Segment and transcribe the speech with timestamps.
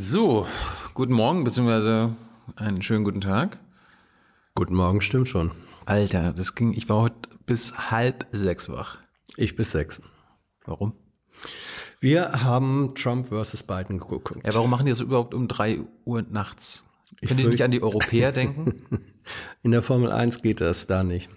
[0.00, 0.46] So,
[0.92, 2.14] guten Morgen, beziehungsweise
[2.54, 3.58] einen schönen guten Tag.
[4.54, 5.52] Guten Morgen, stimmt schon.
[5.86, 8.98] Alter, das ging, ich war heute bis halb sechs wach.
[9.38, 10.02] Ich bis sechs.
[10.66, 10.92] Warum?
[11.98, 14.34] Wir haben Trump versus Biden geguckt.
[14.44, 16.84] Ja, warum machen die das überhaupt um drei Uhr nachts?
[17.26, 18.74] Können die nicht an die Europäer denken?
[19.62, 21.30] In der Formel 1 geht das da nicht.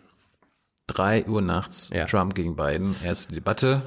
[0.85, 2.07] Drei Uhr nachts, Ja.
[2.07, 3.83] Trump gegen Biden, erste Debatte.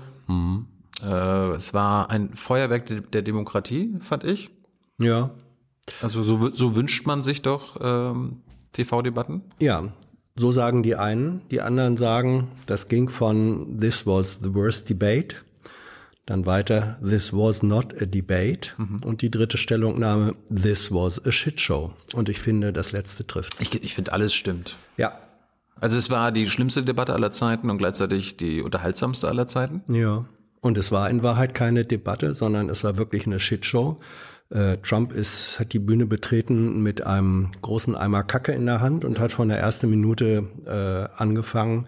[1.02, 4.48] Äh, es war ein Feuerwerk de- der Demokratie, fand ich.
[5.04, 5.30] Ja.
[6.00, 9.42] Also so, so wünscht man sich doch ähm, TV-Debatten.
[9.58, 9.92] Ja.
[10.34, 11.42] So sagen die einen.
[11.50, 15.36] Die anderen sagen, das ging von This was the worst debate.
[16.24, 18.70] Dann weiter, This was not a debate.
[19.04, 21.92] Und die dritte Stellungnahme, This was a shit show.
[22.14, 23.60] Und ich finde, das letzte trifft.
[23.60, 24.76] Ich, ich finde, alles stimmt.
[24.96, 25.18] Ja.
[25.80, 29.82] Also es war die schlimmste Debatte aller Zeiten und gleichzeitig die unterhaltsamste aller Zeiten.
[29.92, 30.24] Ja.
[30.60, 33.98] Und es war in Wahrheit keine Debatte, sondern es war wirklich eine Shitshow.
[34.52, 39.04] Äh, Trump ist, hat die Bühne betreten mit einem großen Eimer Kacke in der Hand
[39.04, 41.86] und hat von der ersten Minute äh, angefangen,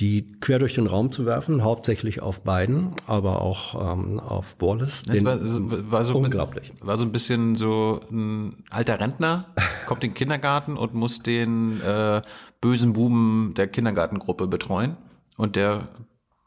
[0.00, 5.04] die quer durch den Raum zu werfen, hauptsächlich auf Biden, aber auch ähm, auf Wallace.
[5.04, 6.72] Den, war, war so unglaublich.
[6.80, 9.54] War so ein bisschen so ein alter Rentner,
[9.86, 12.22] kommt in den Kindergarten und muss den äh,
[12.60, 14.96] bösen Buben der Kindergartengruppe betreuen.
[15.36, 15.88] Und der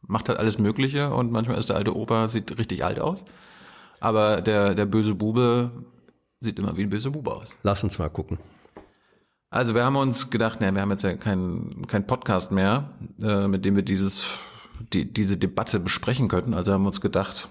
[0.02, 3.26] macht halt alles Mögliche und manchmal ist der alte Opa, sieht richtig alt aus.
[4.00, 5.72] Aber der, der böse Bube
[6.40, 7.58] sieht immer wie ein böser Bube aus.
[7.64, 8.38] Lass uns mal gucken.
[9.50, 12.90] Also wir haben uns gedacht, ne, wir haben jetzt ja keinen kein Podcast mehr,
[13.22, 14.24] äh, mit dem wir dieses,
[14.94, 16.54] die, diese Debatte besprechen könnten.
[16.54, 17.48] Also haben wir uns gedacht,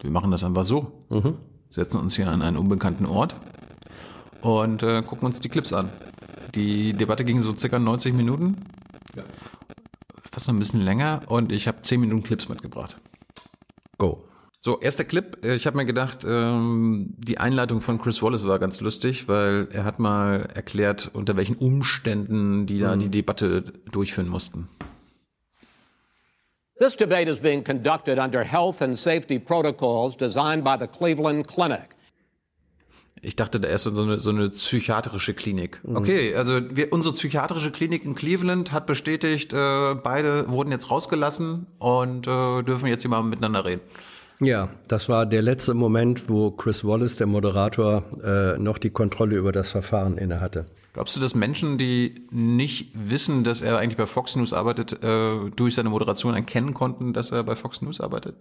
[0.00, 1.00] wir machen das einfach so.
[1.68, 3.36] Setzen uns hier an einen unbekannten Ort
[4.42, 5.88] und äh, gucken uns die Clips an.
[6.54, 8.56] Die Debatte ging so circa 90 Minuten.
[10.32, 12.96] Fast noch ein bisschen länger und ich habe 10 Minuten Clips mitgebracht.
[13.98, 14.24] Go.
[14.62, 15.42] So, erster Clip.
[15.42, 19.68] Äh, Ich habe mir gedacht, ähm, die Einleitung von Chris Wallace war ganz lustig, weil
[19.72, 24.68] er hat mal erklärt, unter welchen Umständen die da die Debatte durchführen mussten.
[26.78, 31.96] This debate is being conducted under health and safety protocols designed by the Cleveland Clinic.
[33.22, 35.80] Ich dachte, da ist so eine, so eine psychiatrische Klinik.
[35.84, 41.66] Okay, also wir, unsere psychiatrische Klinik in Cleveland hat bestätigt, äh, beide wurden jetzt rausgelassen
[41.78, 43.82] und äh, dürfen jetzt hier mal miteinander reden.
[44.40, 49.36] Ja, das war der letzte Moment, wo Chris Wallace, der Moderator, äh, noch die Kontrolle
[49.36, 50.64] über das Verfahren innehatte.
[50.94, 55.50] Glaubst du, dass Menschen, die nicht wissen, dass er eigentlich bei Fox News arbeitet, äh,
[55.54, 58.34] durch seine Moderation erkennen konnten, dass er bei Fox News arbeitet?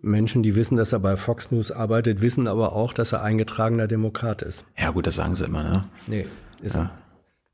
[0.00, 3.88] Menschen, die wissen, dass er bei Fox News arbeitet, wissen aber auch, dass er eingetragener
[3.88, 4.64] Demokrat ist.
[4.78, 5.84] Ja gut, das sagen sie immer, ne?
[6.06, 6.26] Nee,
[6.62, 6.90] ist er.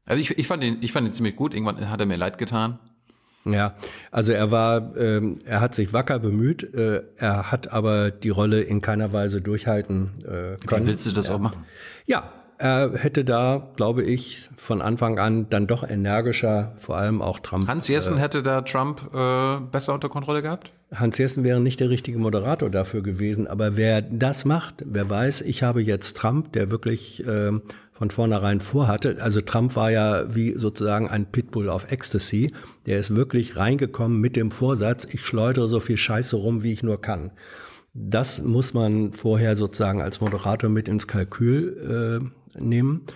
[0.05, 1.53] Also ich, ich fand ihn, ich fand ihn ziemlich gut.
[1.53, 2.79] Irgendwann hat er mir leid getan.
[3.53, 3.75] Ja,
[4.11, 8.61] also er war, ähm, er hat sich wacker bemüht, äh, er hat aber die Rolle
[8.63, 10.87] in keiner Weise durchhalten äh, Wie können.
[10.87, 11.65] willst du das auch machen?
[12.07, 17.39] Ja, er hätte da, glaube ich, von Anfang an dann doch energischer, vor allem auch
[17.39, 17.69] Trump.
[17.69, 20.73] Hans Jessen hätte da Trump äh, besser unter Kontrolle gehabt?
[20.95, 25.43] Hans Jessen wäre nicht der richtige Moderator dafür gewesen, aber wer das macht, wer weiß,
[25.43, 27.63] ich habe jetzt Trump, der wirklich ähm,
[27.99, 29.17] von vornherein vorhatte.
[29.21, 32.53] Also Trump war ja wie sozusagen ein Pitbull auf Ecstasy.
[32.85, 36.83] Der ist wirklich reingekommen mit dem Vorsatz, ich schleudere so viel Scheiße rum, wie ich
[36.83, 37.33] nur kann.
[37.95, 42.21] Das muss man vorher sozusagen als Moderator mit ins Kalkül
[42.55, 43.07] äh, nehmen.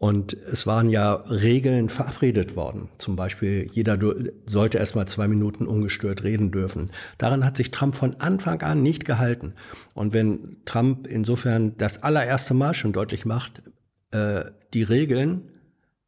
[0.00, 2.88] Und es waren ja Regeln verabredet worden.
[2.98, 3.98] Zum Beispiel, jeder
[4.46, 6.92] sollte erst mal zwei Minuten ungestört reden dürfen.
[7.18, 9.54] Daran hat sich Trump von Anfang an nicht gehalten.
[9.94, 13.60] Und wenn Trump insofern das allererste Mal schon deutlich macht,
[14.12, 15.50] äh, die Regeln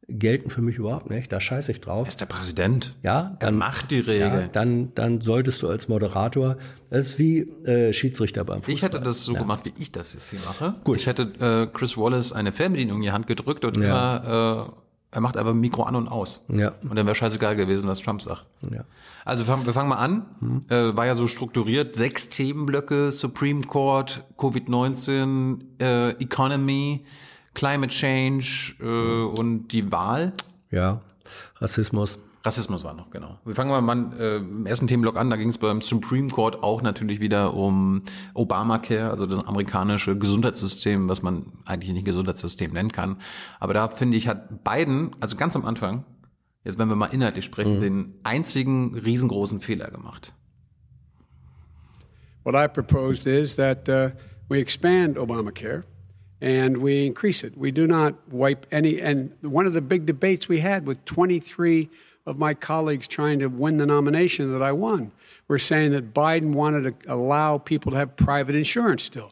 [0.07, 2.05] gelten für mich überhaupt nicht, da scheiße ich drauf.
[2.05, 2.95] Er ist der Präsident.
[3.01, 4.33] Ja, Er macht die Regeln.
[4.41, 6.57] Ja, dann, dann solltest du als Moderator,
[6.89, 8.73] das ist wie äh, Schiedsrichter beim Fußball.
[8.75, 9.39] Ich hätte das so ja.
[9.39, 10.75] gemacht, wie ich das jetzt hier mache.
[10.83, 10.97] Gut.
[10.97, 14.17] Ich hätte äh, Chris Wallace eine Fernbedienung in die Hand gedrückt und Ja.
[14.17, 16.43] immer, äh, er macht einfach Mikro an und aus.
[16.49, 16.73] Ja.
[16.83, 18.45] Und dann wäre scheißegal gewesen, was Trump sagt.
[18.69, 18.83] Ja.
[19.23, 20.25] Also fang, wir fangen mal an.
[20.69, 21.95] Äh, war ja so strukturiert.
[21.95, 27.05] Sechs Themenblöcke, Supreme Court, Covid-19, äh, Economy,
[27.53, 30.33] Climate Change äh, und die Wahl.
[30.69, 31.01] ja,
[31.57, 32.19] Rassismus.
[32.43, 33.37] Rassismus war noch, genau.
[33.45, 35.29] Wir fangen mal an, äh, im ersten Themenblock an.
[35.29, 38.01] Da ging es beim Supreme Court auch natürlich wieder um
[38.33, 43.17] Obamacare, also das amerikanische Gesundheitssystem, was man eigentlich nicht Gesundheitssystem nennen kann.
[43.59, 46.03] Aber da finde ich, hat Biden, also ganz am Anfang,
[46.63, 50.33] jetzt wenn wir mal inhaltlich sprechen, den einzigen riesengroßen Fehler gemacht.
[52.43, 54.09] What I proposed is that uh,
[54.49, 55.83] we expand Obamacare
[56.41, 57.57] and we increase it.
[57.57, 58.99] We do not wipe any.
[58.99, 61.89] And one of the big debates we had with 23
[62.25, 65.11] of my colleagues trying to win the nomination that I won
[65.47, 69.31] were saying that Biden wanted to allow people to have private insurance still.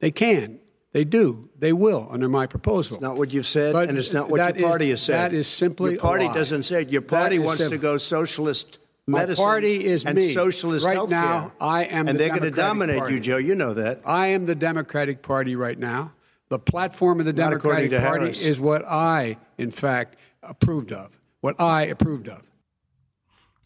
[0.00, 0.58] They can.
[0.92, 1.48] They do.
[1.56, 2.96] They will under my proposal.
[2.96, 5.30] It's not what you've said, But and it's not what your is- party has said.
[5.30, 6.88] that is simply your party doesn't say it.
[6.90, 10.32] Your party is wants to go socialist My medicine party is and me.
[10.32, 11.10] socialist Right healthcare.
[11.10, 13.14] now, I am and the they're going to dominate Party.
[13.14, 13.36] you, Joe.
[13.36, 14.00] You know that.
[14.04, 16.12] I am the Democratic Party right now.
[16.50, 18.44] The platform of the Not Democratic Party Harris.
[18.44, 21.10] is what I, in fact, approved of.
[21.42, 22.42] What I approved of.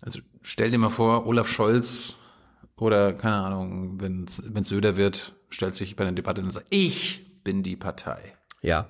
[0.02, 2.14] Also stell dir mal vor, Olaf Scholz
[2.76, 7.42] oder keine Ahnung, wenn es Söder wird, stellt sich bei einer Debatte und sagt, ich
[7.42, 8.34] bin die Partei.
[8.60, 8.88] Ja,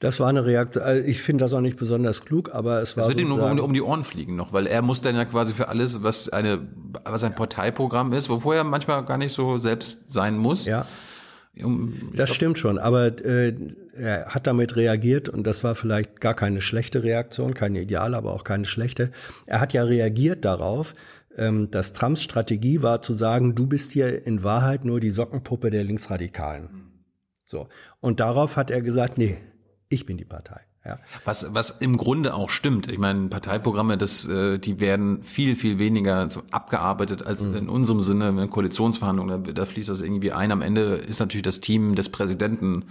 [0.00, 0.84] das war eine Reaktion.
[0.84, 3.42] also Ich finde das auch nicht besonders klug, aber es war Das wird ihm nur
[3.48, 6.28] um, um die Ohren fliegen noch, weil er muss dann ja quasi für alles, was
[6.28, 6.68] eine,
[7.04, 10.66] was ein Parteiprogramm ist, wovor er manchmal gar nicht so selbst sein muss.
[10.66, 10.86] ja.
[11.60, 13.54] Um, Das stimmt schon, aber äh,
[13.94, 18.32] er hat damit reagiert und das war vielleicht gar keine schlechte Reaktion, keine ideale, aber
[18.32, 19.10] auch keine schlechte.
[19.44, 20.94] Er hat ja reagiert darauf,
[21.36, 25.70] ähm, dass Trumps Strategie war zu sagen, du bist hier in Wahrheit nur die Sockenpuppe
[25.70, 26.70] der Linksradikalen.
[27.44, 27.68] So.
[28.00, 29.36] Und darauf hat er gesagt, nee,
[29.90, 30.62] ich bin die Partei.
[30.84, 30.98] Ja.
[31.24, 32.90] Was, was im Grunde auch stimmt.
[32.90, 38.28] Ich meine, Parteiprogramme, das, äh, die werden viel, viel weniger abgearbeitet als in unserem Sinne
[38.30, 39.44] in Koalitionsverhandlungen.
[39.44, 40.50] Da, da fließt das irgendwie ein.
[40.50, 42.86] Am Ende ist natürlich das Team des Präsidenten,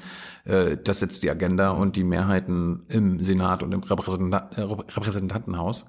[0.46, 5.86] äh, das setzt die Agenda und die Mehrheiten im Senat und im Repräsenta äh, Repräsentantenhaus.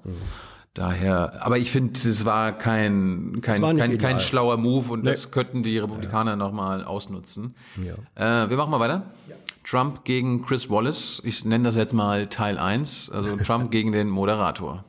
[0.73, 5.11] Daher, aber ich finde, es war kein kein, war kein, kein schlauer Move und Nee.
[5.11, 7.53] das könnten die Republikaner noch mal ausnutzen.
[8.15, 9.11] Äh, wir machen mal weiter.
[9.63, 11.21] Trump gegen Chris Wallace.
[11.25, 13.09] Ich nenne das jetzt mal Teil 1.
[13.09, 14.83] Also Trump gegen den Moderator.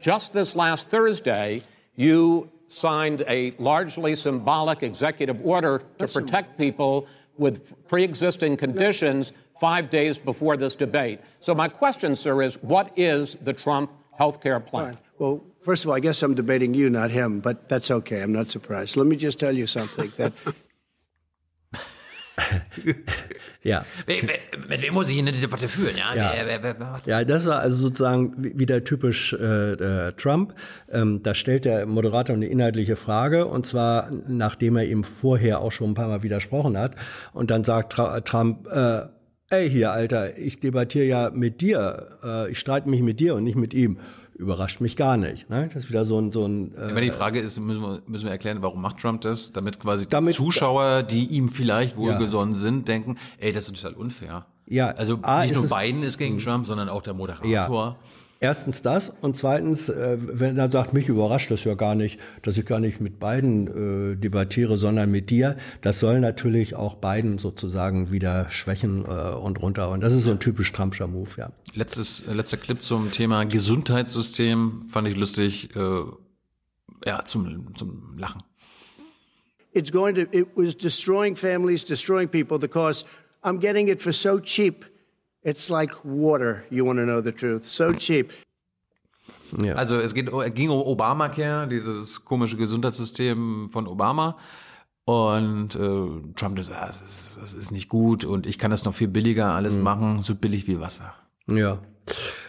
[0.00, 1.62] Just this last Thursday,
[1.96, 7.06] you signed a largely symbolic executive order to protect people
[7.38, 11.20] with pre existing conditions five days before this debate.
[11.40, 14.98] So, my question, sir, is what is the Trump health care plan?
[15.18, 18.20] Well, first of all, I guess I'm debating you, not him, but that's okay.
[18.20, 18.96] I'm not surprised.
[18.96, 20.32] Let me just tell you something that
[23.62, 23.84] Ja.
[24.68, 25.96] Mit wem muss ich eine Debatte führen?
[25.96, 26.32] Ja, Ja.
[26.34, 30.54] Wer, wer, wer, macht Ja, das war also sozusagen wie- wieder typisch äh, äh, Trump.
[30.92, 35.72] Ähm, da stellt der Moderator eine inhaltliche Frage und zwar nachdem er ihm vorher auch
[35.72, 36.96] schon ein paar Mal widersprochen hat
[37.32, 39.02] und dann sagt Tra Trump, äh,
[39.48, 43.44] ey hier Alter, ich debattiere ja mit dir, äh, ich streite mich mit dir und
[43.44, 43.98] nicht mit ihm.
[44.36, 45.48] Überrascht mich gar nicht.
[45.48, 45.70] Ne?
[45.72, 48.24] Das ist wieder so ein so ein äh, Immer die Frage ist, müssen wir, müssen
[48.24, 49.52] wir erklären, warum macht Trump das?
[49.52, 54.46] Damit quasi Damit- Zuschauer, die ihm vielleicht wohlgesonnen sind, denken, ey, das ist total unfair.
[54.66, 57.46] Ja, Also A, nicht nur Biden ist gegen Trump, sondern auch der Moderator.
[57.48, 57.96] Ja.
[58.40, 62.56] Erstens das und zweitens, äh, wenn er sagt, mich überrascht das ja gar nicht, dass
[62.58, 65.56] ich gar nicht mit beiden äh, debattiere, sondern mit dir.
[65.80, 69.90] Das soll natürlich auch beiden sozusagen wieder schwächen äh, und runter.
[69.90, 71.52] Und das ist so ein typisch Trumpscher Move, ja.
[71.74, 75.74] Letztes, äh, letzter Clip zum Thema Gesundheitssystem fand ich lustig.
[75.74, 76.02] Äh,
[77.06, 78.42] ja, zum, zum Lachen.
[79.74, 83.04] it's going to it was destroying families destroying people because
[83.42, 84.84] i'm getting it for so cheap
[85.44, 88.32] it's like water you want to know the truth so cheap
[89.62, 89.74] ja.
[89.76, 94.36] Also es geht, ging um Obamacare, dieses komische Gesundheitssystem von Obama.
[95.04, 98.84] Und äh, Trump das, ah, das, ist, das ist nicht gut und ich kann das
[98.84, 101.14] noch viel billiger alles machen, so billig wie Wasser.
[101.46, 101.78] ja.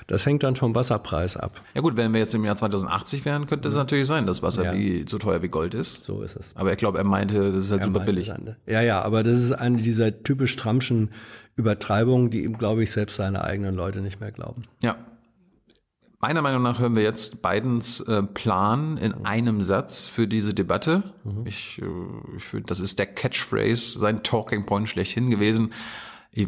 [0.08, 1.62] Das hängt dann vom Wasserpreis ab.
[1.74, 4.64] Ja gut, wenn wir jetzt im Jahr 2080 wären, könnte es natürlich sein, dass Wasser
[4.66, 4.74] Ja.
[4.74, 6.04] wie so teuer wie Gold ist.
[6.04, 6.52] So ist es.
[6.56, 8.32] Aber ich glaube, er meinte, das ist halt Er super billig.
[8.34, 8.58] andere.
[8.68, 11.10] Ja, ja, aber das ist eine dieser typisch Trumpschen
[11.56, 14.64] Übertreibungen, die ihm, glaube ich, selbst seine eigenen Leute nicht mehr glauben.
[14.84, 14.98] Ja.
[16.20, 21.04] Meiner Meinung nach hören wir jetzt Bidens äh, Plan in einem Satz für diese Debatte.
[21.46, 25.72] Ich, äh, ich finde, das ist der Catchphrase, sein Talking Point schlechthin gewesen.
[26.32, 26.48] Ich,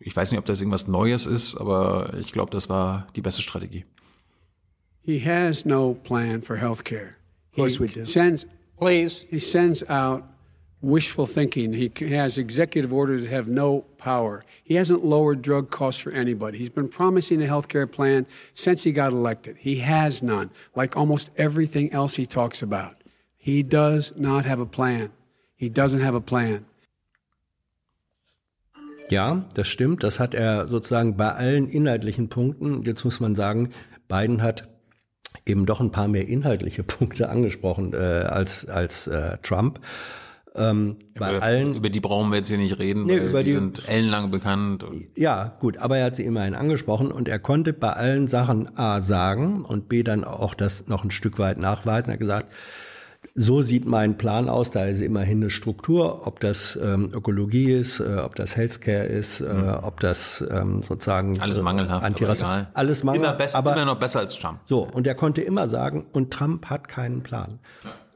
[0.00, 3.42] ich weiß nicht, ob das irgendwas Neues ist, aber ich glaube, das war die beste
[3.42, 3.84] Strategie.
[5.02, 7.16] He has no plan for health care.
[7.50, 8.04] Of course we do.
[8.06, 8.46] Sends,
[8.78, 9.24] Please.
[9.28, 10.24] he sends out
[10.84, 11.72] wishful thinking.
[11.72, 14.44] He has executive orders that have no power.
[14.62, 16.58] He hasn't lowered drug costs for anybody.
[16.58, 19.56] He's been promising a health care plan since he got elected.
[19.58, 22.96] He has none, like almost everything else he talks about.
[23.36, 25.10] He does not have a plan.
[25.56, 26.66] He doesn't have a plan.
[29.10, 30.02] Ja, das stimmt.
[30.02, 32.82] Das hat er sozusagen bei allen inhaltlichen Punkten.
[32.84, 33.70] Jetzt muss man sagen,
[34.08, 34.66] Biden hat
[35.46, 39.80] eben doch ein paar mehr inhaltliche Punkte angesprochen äh, als als äh, Trump.
[40.56, 43.38] Ähm, bei über, allen über die brauchen wir jetzt hier nicht reden, Nee, weil über
[43.42, 44.84] die, die- sind ellenlang bekannt.
[45.16, 49.00] Ja, gut, aber er hat sie immerhin angesprochen und er konnte bei allen Sachen A
[49.00, 52.10] sagen und B dann auch das noch ein Stück weit nachweisen.
[52.10, 52.52] Er hat gesagt,
[53.34, 57.98] so sieht mein Plan aus, da ist immerhin eine Struktur, ob das ähm, Ökologie ist,
[57.98, 59.46] äh, ob das Healthcare ist, äh,
[59.82, 62.68] ob das ähm, sozusagen alles mangelhaft, aber Antirass- egal.
[62.74, 64.60] alles immer, mangelhaft, best, aber immer noch besser als Trump.
[64.66, 67.58] so und er konnte immer sagen und Trump hat keinen Plan.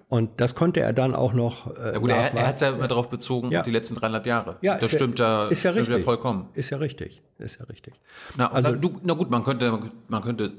[0.09, 1.67] Und das konnte er dann auch noch.
[1.77, 3.63] Äh, Ja gut, er, er hat es ja immer darauf bezogen, Ja.
[3.63, 4.57] die letzten dreieinhalb Jahre.
[4.63, 6.05] Ja, das ist ja- stimmt ja, ist ja stimmt richtig.
[6.05, 6.49] vollkommen.
[6.55, 7.95] Ist ja richtig, ist ja richtig.
[8.37, 10.53] Na, Also- also, du, na gut, man könnte, man könnte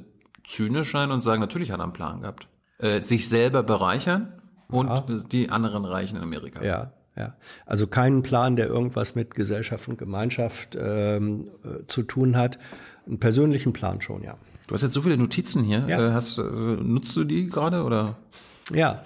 [0.48, 2.48] zynisch sein und sagen, natürlich hat er einen Plan gehabt.
[2.78, 4.34] Äh, sich selber bereichern
[4.70, 4.90] und
[5.32, 6.64] die anderen Reichen in Amerika.
[6.64, 7.34] Ja, ja.
[7.66, 12.60] Also keinen Plan, der irgendwas mit Gesellschaft und Gemeinschaft ähm, äh, zu tun hat.
[13.08, 14.36] Einen persönlichen Plan schon, ja.
[14.68, 15.84] Du hast jetzt so viele Notizen hier.
[15.88, 16.08] Ja.
[16.10, 18.18] Äh, hast, äh, nutzt du die gerade oder?
[18.74, 19.02] Ja,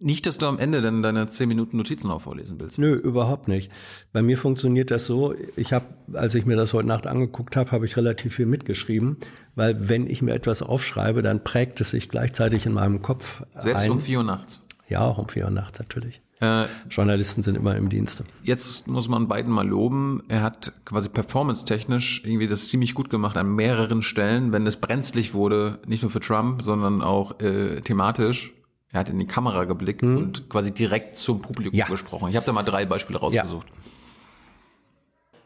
[0.00, 2.78] nicht, dass du am Ende dann deine 10 Minuten Notizen auch vorlesen willst.
[2.78, 3.70] nö, überhaupt nicht.
[4.12, 7.70] Bei mir funktioniert das so, ich habe, als ich mir das heute Nacht angeguckt habe,
[7.72, 9.18] habe ich relativ viel mitgeschrieben,
[9.54, 13.84] weil wenn ich mir etwas aufschreibe, dann prägt es sich gleichzeitig in meinem Kopf Selbst
[13.84, 13.90] ein.
[13.90, 14.60] um 4 Uhr nachts.
[14.88, 16.20] Ja, auch um vier Uhr nachts natürlich.
[16.40, 18.24] Äh, Journalisten sind immer im Dienste.
[18.42, 20.22] Jetzt muss man beiden mal loben.
[20.28, 25.32] Er hat quasi performance-technisch irgendwie das ziemlich gut gemacht an mehreren Stellen, wenn es brenzlig
[25.32, 28.52] wurde, nicht nur für Trump, sondern auch äh, thematisch.
[28.94, 31.86] Er hat in die Kamera geblickt und quasi direkt zum Publikum Ja.
[31.86, 32.28] gesprochen.
[32.30, 33.66] Ich habe da mal drei Beispiele rausgesucht.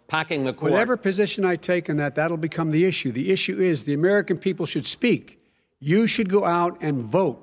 [0.06, 0.70] packing the court.
[0.72, 3.10] Whatever position I take on that, that'll become the issue.
[3.12, 5.38] The issue is the American people should speak.
[5.80, 7.38] You should go out and vote.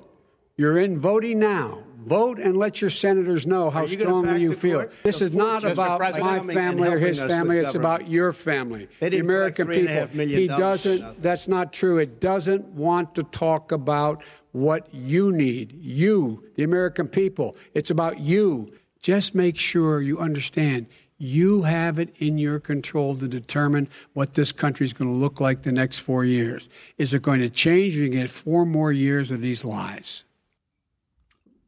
[0.56, 1.82] You're in voting now.
[2.04, 4.78] Vote and let your senators know how you strongly you feel.
[4.78, 4.92] court?
[5.02, 7.58] This The is not fortune- about President, my family or his family.
[7.58, 8.00] It's government.
[8.02, 10.26] about your family, the American collect three and a people.
[10.40, 10.84] He dollars.
[10.84, 11.22] doesn't.
[11.22, 11.98] That's not true.
[11.98, 14.22] It doesn't want to talk about
[14.56, 15.72] what you need.
[15.72, 17.56] You, the American people.
[17.74, 18.72] It's about you.
[19.02, 20.86] Just make sure you understand.
[21.18, 25.40] You have it in your control to determine what this country is going to look
[25.40, 26.68] like the next four years.
[26.98, 27.96] Is it going to change?
[27.96, 30.24] You get four more years of these lies.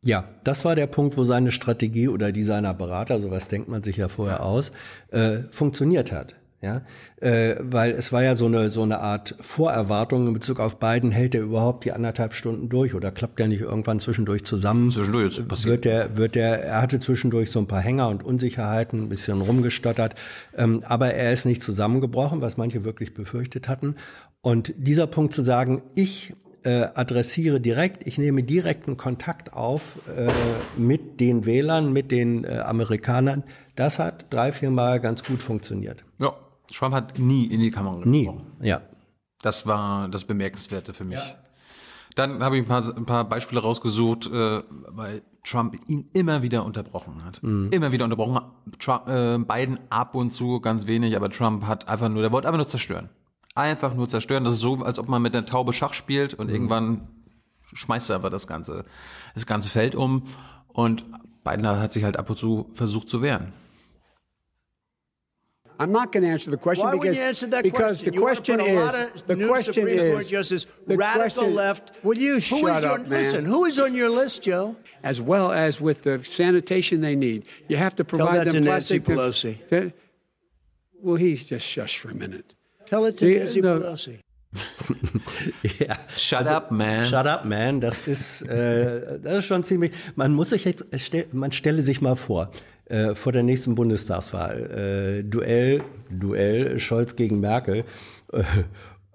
[0.03, 3.83] Ja, das war der Punkt, wo seine Strategie oder die seiner Berater, sowas denkt man
[3.83, 4.73] sich ja vorher aus,
[5.11, 6.37] äh, funktioniert hat.
[6.61, 6.83] Ja,
[7.21, 11.13] äh, weil es war ja so eine so eine Art Vorerwartung in Bezug auf Biden,
[11.13, 14.91] hält er überhaupt die anderthalb Stunden durch oder klappt er nicht irgendwann zwischendurch zusammen?
[14.91, 15.85] Zwischendurch ist passiert.
[15.85, 19.41] Wird er, wird er, er hatte zwischendurch so ein paar Hänger und Unsicherheiten, ein bisschen
[19.41, 20.17] rumgestottert,
[20.57, 23.95] ähm, aber er ist nicht zusammengebrochen, was manche wirklich befürchtet hatten.
[24.41, 26.35] Und dieser Punkt zu sagen, ich
[26.65, 30.29] äh, adressiere direkt, ich nehme direkten Kontakt auf äh,
[30.77, 33.45] mit den Wählern, mit den äh, Amerikanern,
[33.77, 36.05] das hat drei, vier Mal ganz gut funktioniert.
[36.19, 36.35] Ja,
[36.73, 38.47] Trump hat nie in die Kamera Nie, gesprochen.
[38.61, 38.81] ja.
[39.43, 41.21] Das war das Bemerkenswerte für mich.
[42.17, 46.65] Dann habe ich ein paar, ein paar Beispiele rausgesucht, äh, weil Trump ihn immer wieder
[46.65, 47.41] unterbrochen hat.
[47.43, 48.41] Immer wieder unterbrochen.
[48.81, 52.49] Trump, äh, Biden ab und zu ganz wenig, aber Trump hat einfach nur, der wollte
[52.49, 53.09] einfach nur zerstören.
[53.55, 54.43] Einfach nur zerstören.
[54.45, 57.07] Das ist so, als ob man mit einer Taube Schach spielt und irgendwann
[57.73, 58.85] schmeißt er einfach das ganze,
[59.35, 60.25] das ganze Feld um.
[60.67, 61.05] Und
[61.45, 63.53] Biden hat sich halt ab und zu versucht zu wehren.
[65.81, 68.11] I'm not going to answer the question Why would because you answer that because question?
[68.11, 70.67] the You question put a is lot of the new question Supreme Court is justice,
[70.87, 71.99] the radical question- left.
[72.03, 73.23] Will you Who shut is up, on, man?
[73.23, 74.77] Listen, who is on your list, Joe?
[75.05, 77.45] as well as with the sanitation they need.
[77.69, 79.69] You have to provide that them to Nancy plastic.
[79.69, 79.69] Pelosi.
[79.69, 79.93] That-
[81.01, 82.55] well, he's just shush for a minute.
[82.87, 84.19] Tell it to The- Nancy the- Pelosi.
[85.81, 85.97] ja.
[86.17, 87.07] Shut up, man.
[87.07, 87.81] Shut up, man.
[87.81, 89.93] Das ist, äh, das ist schon ziemlich.
[90.17, 90.85] Man muss sich jetzt,
[91.33, 92.51] man stelle sich mal vor,
[92.89, 97.85] äh, vor der nächsten Bundestagswahl, äh, Duell, Duell Scholz gegen Merkel.
[98.33, 98.43] Äh,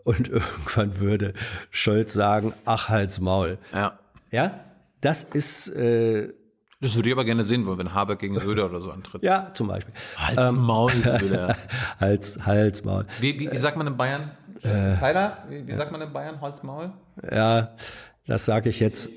[0.04, 1.34] und irgendwann würde
[1.72, 3.58] Scholz sagen, ach halt's Maul.
[3.74, 3.98] Ja.
[4.32, 4.60] Ja,
[5.02, 6.34] das ist, äh,
[6.82, 9.22] Das würde ich aber gerne sehen wollen, wenn Habeck gegen Söder oder so antritt.
[9.24, 9.94] ja, zum Beispiel.
[10.18, 11.56] Halt's Maul, Söder.
[12.00, 13.06] Hals, Hals, Maul.
[13.22, 14.32] Wie, wie, wie sagt man in Bayern?
[14.62, 15.38] Äh, Tyler?
[15.50, 16.42] Wie, wie sagt man in Bayern?
[16.42, 16.92] Holz, Maul?
[17.32, 17.76] Ja,
[18.28, 19.10] das sage ich jetzt.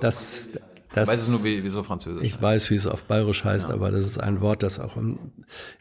[0.00, 0.50] Das,
[0.94, 2.22] das, Ich weiß es nur, wie, wie so französisch.
[2.22, 5.18] Ich weiß, wie es auf Bayerisch heißt, aber das ist ein Wort, das auch in,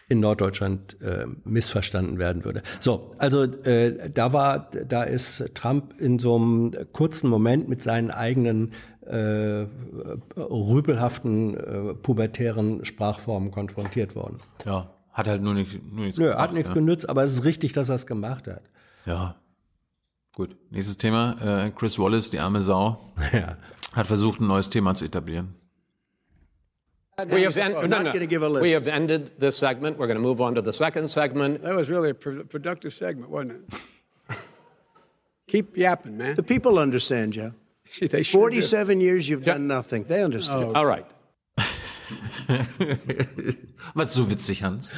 [0.09, 2.63] in Norddeutschland äh, missverstanden werden würde.
[2.79, 8.11] So, also äh, da war, da ist Trump in so einem kurzen Moment mit seinen
[8.11, 8.71] eigenen
[9.05, 9.65] äh,
[10.37, 14.39] rübelhaften äh, pubertären Sprachformen konfrontiert worden.
[14.65, 16.73] ja, hat halt nur, nicht, nur nichts Nö, gemacht, hat nichts ja.
[16.73, 18.63] genützt, aber es ist richtig, dass er es gemacht hat.
[19.05, 19.35] Ja.
[20.35, 20.55] Gut.
[20.71, 21.65] Nächstes Thema.
[21.65, 22.99] Äh, Chris Wallace, die arme Sau,
[23.31, 23.57] Ja.
[23.93, 25.53] Hat versucht, ein neues Thema zu etablieren.
[27.29, 28.11] We have, en- We're no, no.
[28.11, 28.63] gonna give a list.
[28.63, 29.99] we have ended this segment.
[29.99, 31.61] We're going to move on to the second segment.
[31.61, 34.37] That was really a pro- productive segment, wasn't it?
[35.47, 36.33] Keep yapping, man.
[36.35, 37.53] The people understand, Joe.
[38.01, 38.55] they sure do.
[38.61, 40.05] 47 years you've done nothing.
[40.05, 40.75] They understand.
[40.75, 41.05] All right.
[43.95, 44.91] Was ist so witzig, Hans?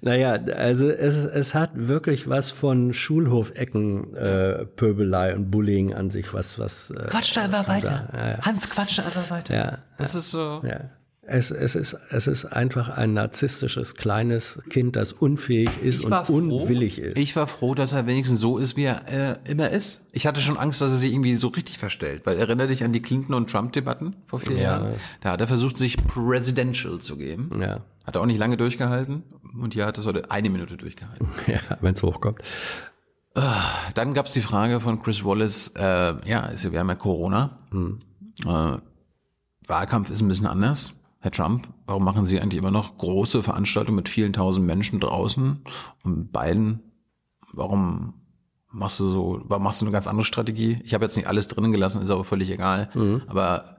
[0.00, 6.32] Naja, also es, es hat wirklich was von Schulhofecken äh, Pöbelei und Bullying an sich,
[6.32, 8.38] was was äh, Quatsch da einfach weiter.
[8.42, 9.54] Hans, quatsch da einfach weiter.
[9.54, 10.62] ja, Das ist so.
[10.64, 10.90] ja.
[11.22, 16.98] Es, es, ist, es ist einfach ein narzisstisches kleines Kind, das unfähig ist und unwillig
[16.98, 17.18] ist.
[17.18, 20.02] Ich war froh, dass er wenigstens so ist, wie er äh, immer ist.
[20.12, 22.22] Ich hatte schon Angst, dass er sich irgendwie so richtig verstellt.
[22.24, 24.62] Weil erinnere dich an die Clinton- und Trump-Debatten vor vier Ja.
[24.62, 24.94] Jahren.
[25.20, 27.50] Da hat er versucht, sich presidential zu geben.
[27.60, 27.80] Ja.
[28.06, 29.22] Hat er auch nicht lange durchgehalten.
[29.60, 31.28] Und hier hat es heute eine Minute durchgehalten.
[31.46, 32.40] Ja, wenn es hochkommt.
[33.94, 35.82] Dann gab es die Frage von Chris Wallace, äh,
[36.28, 37.58] ja, wir haben ja Corona.
[38.44, 38.78] Äh,
[39.68, 40.94] Wahlkampf ist ein bisschen anders.
[41.22, 45.62] Herr Trump, warum machen Sie eigentlich immer noch große Veranstaltungen mit vielen tausend Menschen draußen?
[46.02, 46.80] Und Biden,
[47.52, 48.14] warum
[48.72, 50.80] machst du so, warum machst du eine ganz andere Strategie?
[50.82, 52.88] Ich habe jetzt nicht alles drinnen gelassen, ist aber völlig egal.
[53.28, 53.76] Aber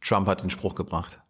[0.00, 1.20] Trump hat den Spruch gebracht.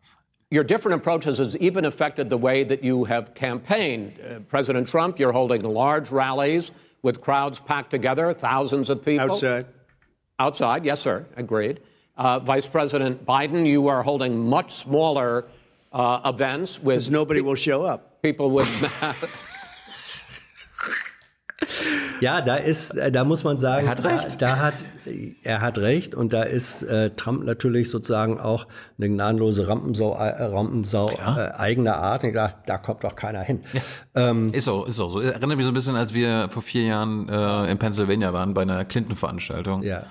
[0.52, 4.18] Your different approaches has even affected the way that you have campaigned.
[4.18, 9.30] Uh, President Trump, you're holding large rallies with crowds packed together, thousands of people.
[9.30, 9.66] Outside.
[10.40, 11.80] Outside, yes, sir, agreed.
[12.22, 15.46] Uh, Vice President Biden, you are holding much smaller
[15.90, 18.20] uh, events with Because nobody will show up.
[18.22, 18.68] people with.
[22.20, 24.42] Ja, da ist, äh, da muss man sagen, Er hat recht.
[24.42, 24.74] Da, da hat,
[25.42, 28.66] er hat recht und da ist äh, Trump natürlich sozusagen auch
[28.98, 32.24] eine gnadenlose Rampensau, äh, Rampensau äh, eigener Art.
[32.24, 33.62] Und da, da kommt doch keiner hin.
[34.14, 35.20] Ähm, Ist auch, ist auch so.
[35.20, 38.62] Erinnert mich so ein bisschen, als wir vor vier Jahren äh, in Pennsylvania waren bei
[38.62, 39.82] einer Clinton-Veranstaltung.
[39.82, 40.02] ja.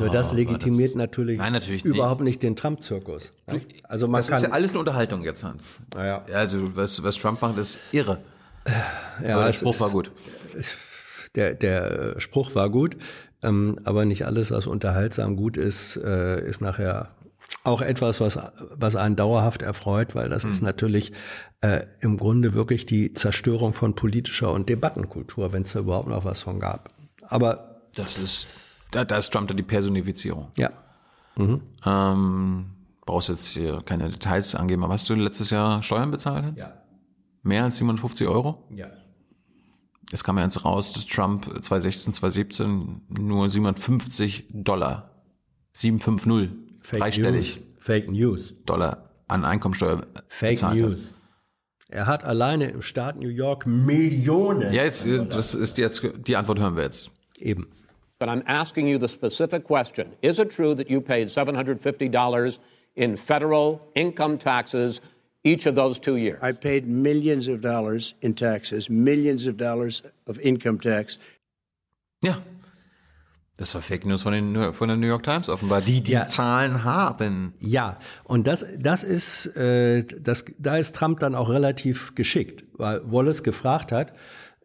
[0.00, 3.32] Nur das legitimiert natürlich, Oh, Nein, natürlich überhaupt nicht den Trump-Zirkus.
[3.46, 3.60] ne?
[3.84, 5.64] Also man Das kann, ist ja alles eine Unterhaltung jetzt, Hans.
[5.94, 6.24] Ja.
[6.32, 8.18] Also was, was Trump macht, ist irre.
[9.24, 10.10] ja, Aber der Spruch ist- war gut.
[11.34, 12.96] Der, der Spruch war gut,
[13.42, 17.10] ähm, aber nicht alles, was unterhaltsam gut ist, äh, ist nachher
[17.62, 18.38] auch etwas, was,
[18.74, 21.12] was einen dauerhaft erfreut, weil das ist natürlich
[21.60, 26.24] äh, im Grunde wirklich die Zerstörung von politischer und Debattenkultur, wenn es da überhaupt noch
[26.24, 26.90] was von gab.
[27.22, 28.46] Aber Das ist,
[28.96, 30.50] da, da ist Trump dann die Personifizierung.
[30.56, 30.70] ja,
[31.84, 32.66] Ähm,
[33.04, 36.58] brauchst jetzt hier keine Details angeben, aber hast du letztes Jahr Steuern bezahlt?
[36.58, 36.72] Ja.
[37.42, 38.64] Mehr als 750 Euro?
[38.70, 38.88] ja.
[40.12, 45.10] Es kam ja jetzt raus, dass Trump 2016, 2017 nur 750 Dollar,
[45.72, 46.50] 750,
[46.80, 47.66] Fake dreistellig News.
[47.80, 48.54] Fake News.
[48.66, 50.90] Dollar an Einkommensteuer Fake bezahlt hat.
[50.90, 51.14] News.
[51.88, 54.72] Er hat alleine im Staat New York Millionen.
[54.72, 57.10] Ja, jetzt, das ist jetzt, die Antwort hören wir jetzt.
[57.38, 57.66] Eben.
[58.18, 62.58] But I'm asking you the specific question Is it true that you paid $750
[62.96, 65.00] in federal income taxes
[65.44, 66.38] each of those two years?
[66.42, 71.18] I paid millions of dollars in taxes, millions of dollars of income tax.
[72.22, 72.36] Ja.
[73.58, 76.26] Das war Fake News von, den, von der New York Times offenbar, die die Ja.
[76.26, 77.54] Zahlen haben.
[77.58, 83.00] Ja, und das, das ist, äh, das, da ist Trump dann auch relativ geschickt, weil
[83.10, 84.12] Wallace gefragt hat,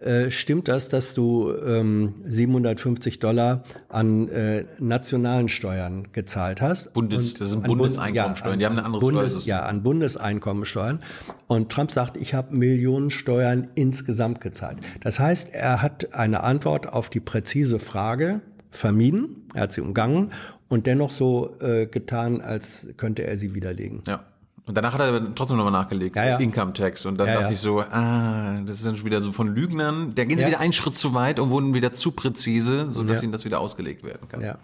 [0.01, 6.93] äh, stimmt das, dass du ähm, 750 Dollar an äh, nationalen Steuern gezahlt hast?
[6.93, 9.51] Bundes- das sind Bundeseinkommensteuern, an- die haben ein anderes Bundes, Steuersystem.
[9.51, 10.99] Ja, an Bundeseinkommensteuern.
[11.47, 14.79] Und Trump sagt, ich habe Millionen Steuern insgesamt gezahlt.
[15.01, 20.31] Das heißt, er hat eine Antwort auf die präzise Frage vermieden, er hat sie umgangen
[20.69, 24.01] und dennoch so äh, getan, als könnte er sie widerlegen.
[24.07, 24.23] Ja.
[24.67, 26.37] Und danach hat er trotzdem nochmal nachgelegt, Ja, ja.
[26.37, 27.05] Income Tax.
[27.05, 30.13] Und dann Ja, dachte ich so, ah, das ist dann schon wieder so von Lügnern.
[30.15, 33.31] Da gehen sie wieder einen Schritt zu weit und wurden wieder zu präzise, sodass ihnen
[33.31, 34.57] das wieder ausgelegt werden kann.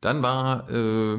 [0.00, 1.18] Dann war äh,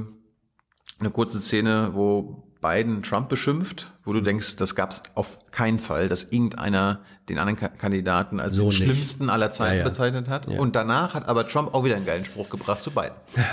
[0.99, 5.79] eine kurze Szene, wo Biden Trump beschimpft, wo du denkst, das gab es auf keinen
[5.79, 8.77] Fall, dass irgendeiner den anderen Ka Kandidaten als So den nicht.
[8.83, 10.47] schlimmsten aller Zeiten bezeichnet hat.
[10.47, 13.11] Und danach hat aber Trump auch wieder einen geilen Spruch gebracht zu Biden.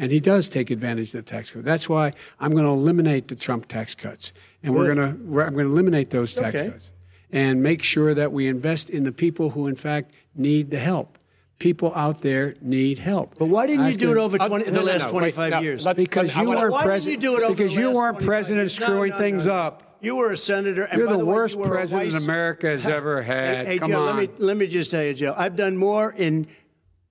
[0.00, 1.64] And he does take advantage of the tax code.
[1.64, 4.32] That's why I'm going to eliminate the Trump tax cuts.
[4.62, 6.70] And we're going to, we're, I'm going to eliminate those tax Okay.
[6.70, 6.90] cuts
[7.30, 11.18] and make sure that we invest in the people who, in fact, need the help.
[11.58, 13.34] People out there need help.
[13.38, 15.34] But why didn't you do it gonna- over Uh, 20, no, the last no, wait,
[15.34, 15.84] 25 no, years?
[15.84, 17.20] let's- Because you weren't president.
[17.20, 18.74] didn't you do it over because the you weren't president years?
[18.74, 19.52] Screwing no, things no.
[19.52, 19.98] up.
[20.00, 20.84] You were a senator.
[20.84, 23.66] And You're by the way, worst you president vice- America has ever had.
[23.66, 24.16] Hey, hey Come Joe, on.
[24.16, 25.34] let me let me just tell you, Joe.
[25.36, 26.46] I've done more in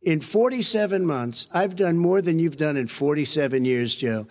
[0.02, 1.48] in 47 months.
[1.54, 4.28] I've done more than you've done in 47 years, Joe.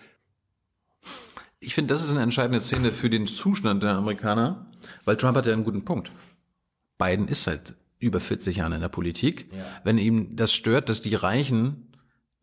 [1.59, 4.67] Ich finde, das ist eine entscheidende Szene für den Zustand der Amerikaner,
[5.03, 6.11] weil Trump hat ja einen guten Punkt.
[6.97, 9.49] Biden ist seit über 40 Jahren in der Politik.
[9.83, 11.88] Wenn ihm das stört, dass die Reichen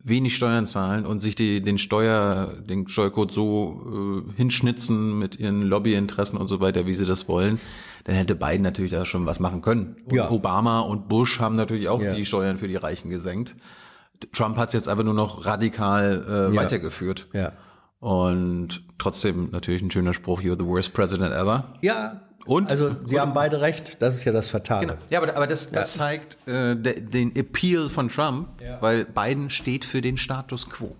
[0.07, 5.61] wenig Steuern zahlen und sich die, den Steuer, den Steuercode so äh, hinschnitzen mit ihren
[5.63, 7.59] Lobbyinteressen und so weiter, wie sie das wollen,
[8.05, 9.97] dann hätte Biden natürlich da schon was machen können.
[10.05, 10.29] Und Ja.
[10.31, 12.13] Obama und Bush haben natürlich auch Ja.
[12.13, 13.55] die Steuern für die Reichen gesenkt.
[14.33, 16.61] Trump hat es jetzt einfach nur noch radikal äh, Ja.
[16.61, 17.27] weitergeführt.
[17.33, 17.51] Ja.
[17.99, 21.73] Und trotzdem natürlich ein schöner Spruch, you're the worst president ever.
[21.81, 22.21] Ja.
[22.45, 22.69] Und?
[22.69, 24.01] Also, Sie haben beide recht.
[24.01, 24.87] Das ist ja das Fatale.
[24.87, 24.99] Genau.
[25.09, 29.83] Ja, aber, aber das, das zeigt äh, de, den Appeal von Trump, weil Biden steht
[29.85, 30.95] für den Status quo.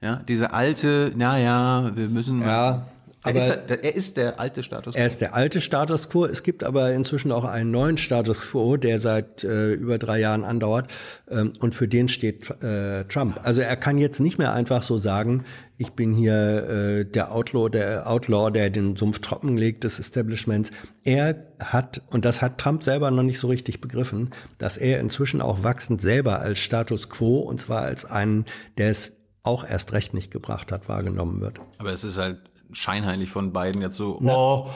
[0.00, 2.86] Ja, diese alte, naja, wir müssen mal, Ja.
[3.26, 5.00] Er ist, er, er ist der alte Status quo.
[5.00, 6.24] Er ist der alte Status quo.
[6.24, 10.44] Es gibt aber inzwischen auch einen neuen Status quo, der seit äh, über drei Jahren
[10.44, 10.92] andauert.
[11.28, 13.40] Ähm, und für den steht äh, Trump.
[13.42, 15.44] Also er kann jetzt nicht mehr einfach so sagen,
[15.78, 20.70] ich bin hier äh, der Outlaw, der Outlaw, der den Sumpf trocken legt des Establishments.
[21.04, 25.42] Er hat, und das hat Trump selber noch nicht so richtig begriffen, dass er inzwischen
[25.42, 28.46] auch wachsend selber als Status quo, und zwar als einen,
[28.78, 31.60] der es auch erst recht nicht gebracht hat, wahrgenommen wird.
[31.78, 32.38] Aber es ist halt
[32.72, 34.68] scheinheilig von beiden jetzt so, oh,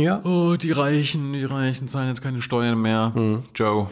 [0.00, 0.20] Ja.
[0.24, 3.12] oh, die Reichen, die Reichen zahlen jetzt keine Steuern mehr.
[3.14, 3.42] Hm.
[3.54, 3.88] Joe,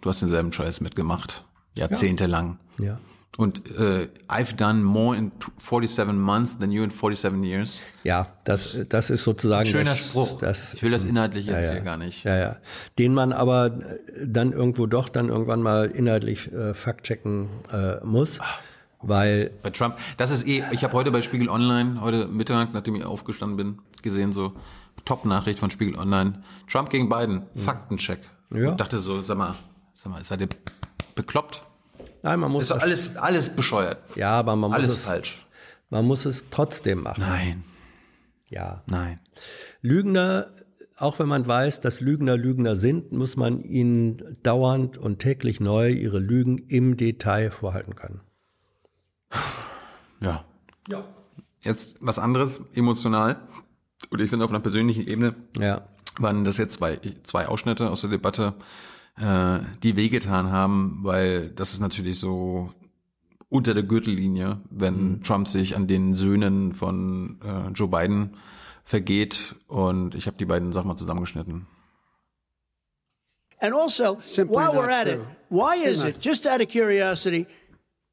[0.00, 1.44] du hast denselben Scheiß mitgemacht.
[1.76, 2.58] Jahrzehntelang.
[2.78, 2.98] Ja.
[3.36, 7.82] Und äh, I've done more in 47 months than you in 47 years.
[8.04, 10.38] Ja, das, das ist sozusagen Schöner das, Spruch.
[10.38, 11.72] Das ich will das ein- inhaltlich jetzt ja, ja.
[11.72, 12.22] hier gar nicht.
[12.22, 12.56] Ja, ja.
[12.96, 18.38] Den man aber äh, dann irgendwo doch dann irgendwann mal inhaltlich äh, faktchecken äh, muss,
[19.08, 22.94] weil Bei Trump, das ist eh, ich habe heute bei Spiegel Online, heute Mittag, nachdem
[22.96, 24.52] ich aufgestanden bin, gesehen, so
[25.04, 26.42] Top-Nachricht von Spiegel Online.
[26.70, 28.20] Trump gegen Biden, Faktencheck.
[28.54, 28.70] Ja.
[28.70, 29.54] Und dachte so, sag mal,
[29.94, 30.48] sag mal, seid ihr
[31.14, 31.62] bekloppt?
[32.22, 33.98] nein, man muss Ist alles, alles bescheuert.
[34.16, 35.46] ja, aber man muss Alles es falsch.
[35.90, 37.20] man muss es trotzdem machen.
[37.20, 37.64] Nein,
[38.48, 38.82] Ja.
[38.86, 39.20] nein.
[39.82, 40.46] Lügner,
[40.96, 45.90] auch wenn man weiß, dass Lügner Lügner sind, muss man ihnen dauernd und täglich neu
[45.90, 48.20] ihre Lügen im Detail vorhalten können.
[50.20, 50.44] Ja.
[50.88, 51.04] Ja.
[51.60, 53.40] Jetzt was anderes, emotional.
[54.10, 55.82] Und ich finde auf einer persönlichen Ebene Ja.
[56.18, 58.54] waren das jetzt zwei, zwei Ausschnitte aus der Debatte,
[59.18, 62.72] äh, die wehgetan haben, weil das ist natürlich so
[63.48, 68.36] unter der Gürtellinie, wenn Trump sich an den Söhnen von äh, Joe Biden
[68.84, 69.54] vergeht.
[69.68, 71.66] Und ich habe die beiden Sachen mal zusammengeschnitten.
[73.60, 75.22] And also, Simply while we're at true.
[75.22, 77.46] it, why is it, just out of curiosity,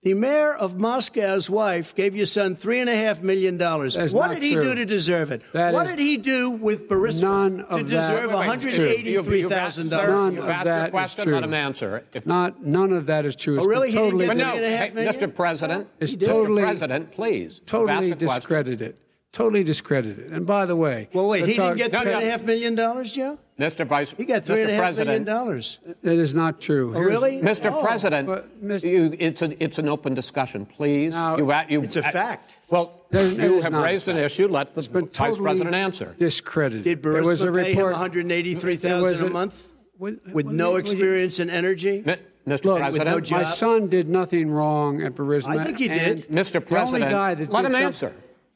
[0.04, 3.96] the mayor of Moscow's wife gave your son three and a half million dollars.
[3.96, 4.64] What not did he true.
[4.64, 5.44] do to deserve it?
[5.54, 8.36] That what is did he do with Burisma none to of that- deserve Wait, wait,
[8.36, 8.86] one hundred true.
[8.86, 10.10] eighty-three thousand Sir, dollars?
[10.10, 11.34] None You've of asked that a is question, true.
[11.36, 12.04] let him answer.
[12.14, 13.56] If, Not none of that is true.
[13.56, 13.92] Oh, it's Oh, really?
[13.92, 15.28] been He didn't get but three no, and a half hey.
[15.28, 15.36] Mr.
[15.36, 16.26] President, It's Mr.
[16.26, 17.62] totally- President, please.
[17.68, 18.28] Totally asked question.
[18.40, 18.96] discredited.
[19.32, 20.32] Totally discredited.
[20.34, 22.18] And by the way, Well, wait, he talk- didn't get No, three no.
[22.18, 23.38] and a half million dollars, Joe?
[23.62, 23.86] Mr.
[23.86, 24.62] Vice, He got three Mr.
[24.64, 25.80] and a half million President, dollars.
[26.02, 26.94] that is not true.
[26.96, 27.40] Oh, really?
[27.42, 27.72] Mr.
[27.72, 27.80] Oh.
[27.86, 28.28] President,
[28.64, 28.90] Mr.
[28.92, 31.14] you, it's, a, it's an open discussion, please.
[31.14, 32.58] Now, you, you, It's a fact.
[32.70, 34.48] Well, It you have raised an issue.
[34.48, 36.16] Let the been Vice totally President answer.
[36.18, 36.84] Discredited.
[36.84, 37.92] Did There was a pay him report.
[37.92, 42.02] one hundred eighty-three there was a month With, with no experience in energy?
[42.04, 42.16] Mi-
[42.48, 42.66] Mr.
[42.66, 45.60] Look, President, no my son did nothing wrong at Burisma.
[45.60, 46.28] I think he did.
[46.30, 46.54] Mr.
[46.54, 48.14] President, the only President, guy that let did him answer.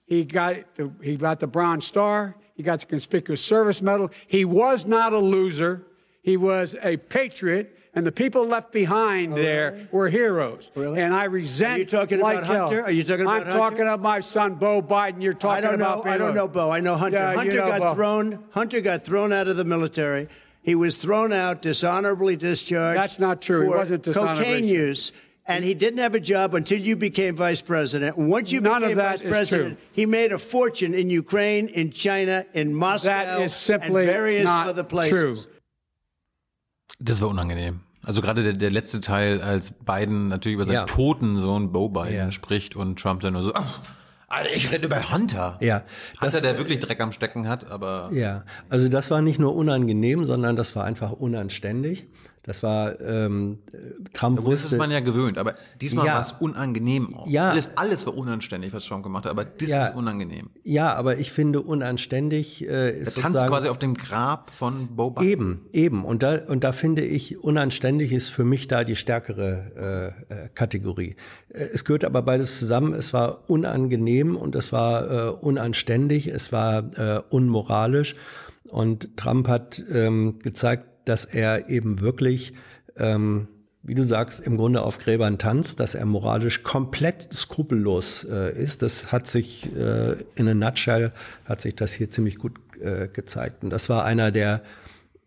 [0.08, 2.36] He got the he got the Bronze Star.
[2.56, 4.12] He got the Conspicuous Service Medal.
[4.28, 5.84] He was not a loser.
[6.22, 10.72] He was a patriot, and the people left behind oh, there were heroes.
[10.76, 11.02] Oh, Really?
[11.02, 11.74] And I resent.
[11.74, 12.68] Are you talking like about hell.
[12.68, 12.84] Hunter?
[12.84, 13.58] Are you talking about I'm Hunter?
[13.60, 15.22] talking about my son, Bo Biden.
[15.22, 16.02] You're I talking don't know.
[16.02, 16.08] about.
[16.08, 16.72] I don't know, Bo.
[16.72, 17.18] I know Hunter.
[17.18, 17.94] Yeah, you Hunter know got Bo.
[17.94, 18.44] thrown.
[18.52, 20.30] Hunter got thrown out of the military.
[20.63, 22.98] He was thrown out, dishonorably discharged.
[22.98, 23.63] That's not true.
[23.63, 25.12] He wasn't dishonorably cocaine use,
[25.47, 28.17] and he didn't have a job until you became vice president.
[28.17, 29.86] Once you None of became that vice president, true.
[29.93, 34.45] he made a fortune in Ukraine, in China, in Moscow, That is simply and various
[34.45, 35.12] not other places.
[35.45, 35.51] true.
[36.99, 37.81] Das war unangenehm.
[38.03, 40.86] Also gerade der, der letzte Teil, als Biden natürlich über seinen Ja.
[40.86, 42.31] toten Sohn Bo Biden Ja.
[42.31, 43.79] spricht und Trump dann nur so, ach,
[44.53, 45.58] ich rede über Hunter.
[45.62, 45.84] Ja,
[46.21, 49.55] das- Hunter, der wirklich Dreck am Stecken hat, aber Ja, also das war nicht nur
[49.55, 52.08] unangenehm, sondern das war einfach unanständig.
[52.47, 53.58] Das war ähm,
[54.13, 56.13] Trump Gut, das ist man ja gewöhnt, aber diesmal Ja.
[56.15, 57.25] war es unangenehm auch.
[57.27, 57.49] Ja.
[57.49, 59.88] Alles, alles war unanständig, was Trump gemacht hat, aber das Ja.
[59.88, 60.49] ist unangenehm.
[60.63, 64.89] ja, aber ich finde unanständig äh, Er ist tanzt sozusagen- quasi auf dem Grab von
[64.95, 65.27] Bo Biden.
[65.31, 66.05] Eben, eben.
[66.05, 70.49] Und da, und da finde ich, unanständig ist für mich da die stärkere äh, äh,
[70.53, 71.15] Kategorie.
[71.49, 72.93] Äh, Es gehört aber beides zusammen.
[72.93, 78.15] Es war unangenehm und es war äh, unanständig, es war äh, unmoralisch.
[78.69, 82.54] Und Trump hat ähm, gezeigt, dass er eben wirklich,
[82.98, 83.48] ähm,
[83.84, 88.82] wie du sagst, im Grunde auf Gräbern tanzt, dass er moralisch komplett skrupellos äh, ist.
[88.82, 91.12] Das hat sich äh, in a nutshell,
[91.46, 93.63] hat sich das hier ziemlich gut äh, gezeigt.
[93.63, 94.63] Und das war einer der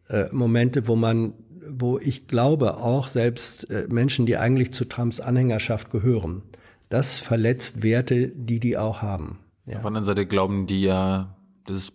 [0.08, 1.34] äh, Momente, wo man,
[1.68, 6.42] wo ich glaube, auch selbst äh, Menschen, die eigentlich zu Trumps Anhängerschaft gehören,
[6.88, 9.38] das verletzt Werte, die die auch haben.
[9.66, 9.76] Ja.
[9.76, 11.36] Auf der anderen Seite glauben die ja,
[11.66, 11.92] dass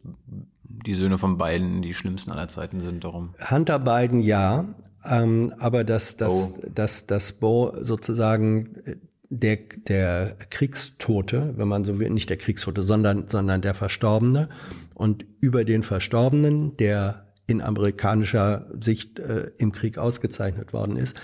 [0.86, 3.34] die Söhne von Biden die schlimmsten aller Zeiten sind, darum.
[3.50, 4.66] Hunter Biden ja,
[5.10, 6.60] ähm, aber dass das, Bo.
[6.74, 8.96] dass das Bo sozusagen äh,
[9.30, 14.50] der, der Kriegstote, wenn man so will, nicht der Kriegstote, sondern, sondern der Verstorbene
[14.94, 21.20] und über den Verstorbenen, der in amerikanischer Sicht äh, im Krieg ausgezeichnet worden ist,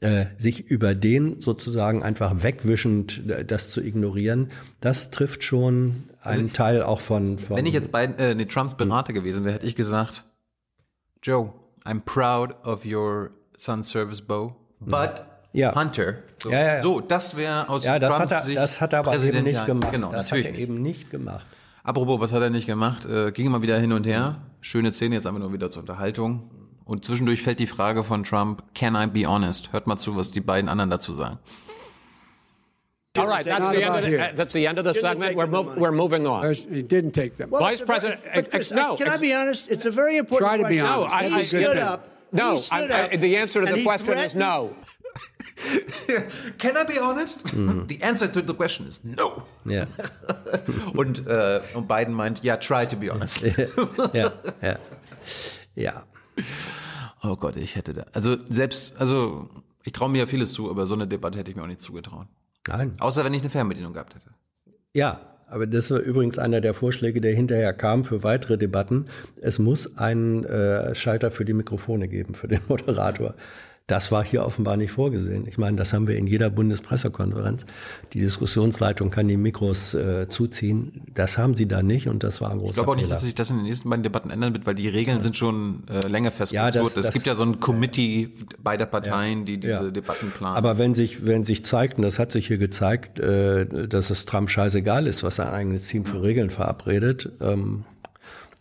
[0.00, 6.52] äh, sich über den sozusagen einfach wegwischend äh, das zu ignorieren, das trifft schon einen
[6.52, 9.66] Teil auch von, von Wenn ich jetzt bei äh, nee, Trumps Berater gewesen wäre, hätte
[9.66, 10.24] ich gesagt,
[11.22, 11.52] Joe,
[11.84, 15.74] I'm proud of your son's service bow, but Ja.
[15.74, 16.16] Hunter.
[16.42, 18.92] So, Ja, ja, so das wäre aus ja, das Trumps hat er, Sicht das hat
[18.92, 19.92] er aber eben Präsident nicht ja- gemacht.
[19.92, 20.62] Genau, das natürlich hat er nicht.
[20.68, 21.46] eben nicht gemacht.
[21.82, 23.06] Apropos, was hat er nicht gemacht?
[23.06, 24.38] Äh, ging immer wieder hin und her.
[24.60, 26.50] Schöne Szene, jetzt einfach nur wieder zur Unterhaltung.
[26.84, 29.72] Und zwischendurch fällt die Frage von Trump, can I be honest?
[29.72, 31.38] Hört mal zu, was die beiden anderen dazu sagen.
[33.16, 35.36] All right, that's the, end of the, uh, that's the end of the segment.
[35.36, 36.52] We're, mov- we're moving on.
[36.52, 37.48] He didn't take them.
[37.52, 39.70] Well, Vice President- but Chris, no, can I be honest?
[39.70, 40.86] It's a very important Try to be question.
[40.88, 41.14] honest.
[41.14, 42.08] No, I- he I- stood up.
[42.32, 44.74] No, he stood I- up, the answer to the he question is no.
[46.58, 47.46] Can I be honest?
[47.54, 49.44] The answer to the question is no.
[49.64, 49.86] Ja,
[50.96, 53.42] Und, äh, und Biden meint, ja, try to be honest.
[54.12, 54.78] ja, ja.
[55.76, 56.02] Ja,
[57.22, 58.06] Oh Gott, ich hätte da.
[58.12, 59.48] Also selbst, also
[59.82, 61.82] ich traue mir ja vieles zu, aber so eine Debatte hätte ich mir auch nicht
[61.82, 62.26] zugetraut.
[62.68, 62.94] nein.
[63.00, 64.30] Außer wenn ich eine Fernbedienung gehabt hätte.
[64.92, 69.06] Ja, aber das war übrigens einer der Vorschläge, der hinterher kam für weitere Debatten.
[69.40, 73.34] Es muss einen äh, Schalter für die Mikrofone geben, für den Moderator.
[73.86, 75.46] Das war hier offenbar nicht vorgesehen.
[75.46, 77.66] Ich meine, das haben wir in jeder Bundespressekonferenz.
[78.14, 81.02] Die Diskussionsleitung kann die Mikros äh, zuziehen.
[81.12, 83.20] Das haben sie da nicht und das war ein großer Ich glaube auch nicht, dass
[83.20, 86.06] sich das in den nächsten beiden Debatten ändern wird, weil die Regeln sind schon äh,
[86.08, 86.74] länger festgezurrt.
[86.74, 88.30] Ja, das- es gibt ja so ein Committee
[88.62, 89.90] beider Parteien, die diese Ja.
[89.90, 90.56] Debatten planen.
[90.56, 94.24] Aber wenn sich, wenn sich zeigt, und das hat sich hier gezeigt, äh, dass es
[94.24, 97.84] Trump scheißegal ist, was sein eigenes Team für Regeln verabredet, ähm,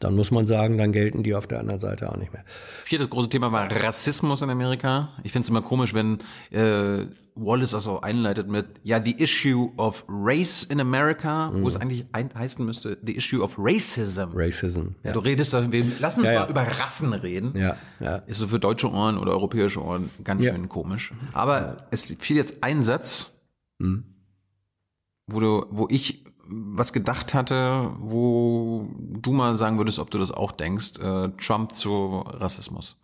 [0.03, 2.43] dann muss man sagen, dann gelten die auf der anderen Seite auch nicht mehr.
[2.83, 5.09] Viertes große Thema war Rassismus in Amerika.
[5.23, 6.19] Ich finde es immer komisch, wenn
[6.51, 11.63] äh, Wallace das so einleitet mit, ja, the issue of race in America, Mhm.
[11.63, 14.29] wo es eigentlich ein, heißen müsste, the issue of racism.
[14.35, 14.87] Racism.
[15.03, 16.39] Ja, Du redest da, wir lassen uns Ja, ja.
[16.41, 17.53] mal über Rassen reden.
[17.57, 17.75] ja.
[17.99, 18.17] ja.
[18.27, 21.11] Ist so für deutsche Ohren oder europäische Ohren ganz schön komisch.
[21.33, 23.31] Aber es fiel jetzt ein Satz,
[23.79, 24.03] Mhm.
[25.27, 30.31] wo du, wo ich was gedacht hatte, wo du mal sagen würdest, ob du das
[30.31, 32.97] auch denkst, äh, Trump zu Rassismus.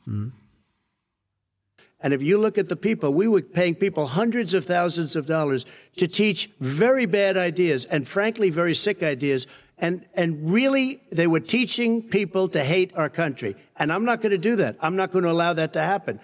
[2.02, 5.26] And if you look at the people, we were paying people hundreds of thousands of
[5.26, 5.66] dollars
[5.98, 9.48] to teach very bad ideas and frankly very sick ideas.
[9.78, 13.56] And, and really, they were teaching people to hate our country.
[13.78, 14.76] And I'm not going to do that.
[14.82, 16.20] I'm not going to allow that to happen.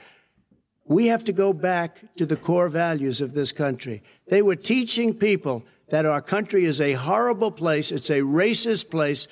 [0.86, 4.04] We have to go back to the core values of this country.
[4.28, 7.92] They were teaching people that our country is a horrible place.
[7.92, 9.28] It's a racist place.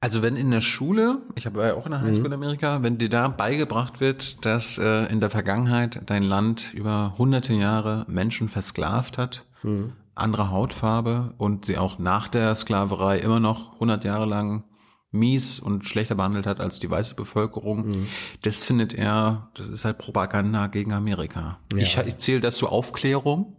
[0.00, 2.98] Also wenn in der Schule, ich habe ja auch in der Highschool in Amerika, wenn
[2.98, 8.48] dir da beigebracht wird, dass äh, in der Vergangenheit dein Land über hunderte Jahre Menschen
[8.48, 9.46] versklavt hat,
[10.16, 14.64] andere Hautfarbe und sie auch nach der Sklaverei immer noch 100 Jahre lang
[15.12, 18.08] mies und schlechter behandelt hat als die weiße Bevölkerung,
[18.42, 21.60] das findet er, das ist halt Propaganda gegen Amerika.
[21.76, 23.56] Ich, ich zähle das zur Aufklärung,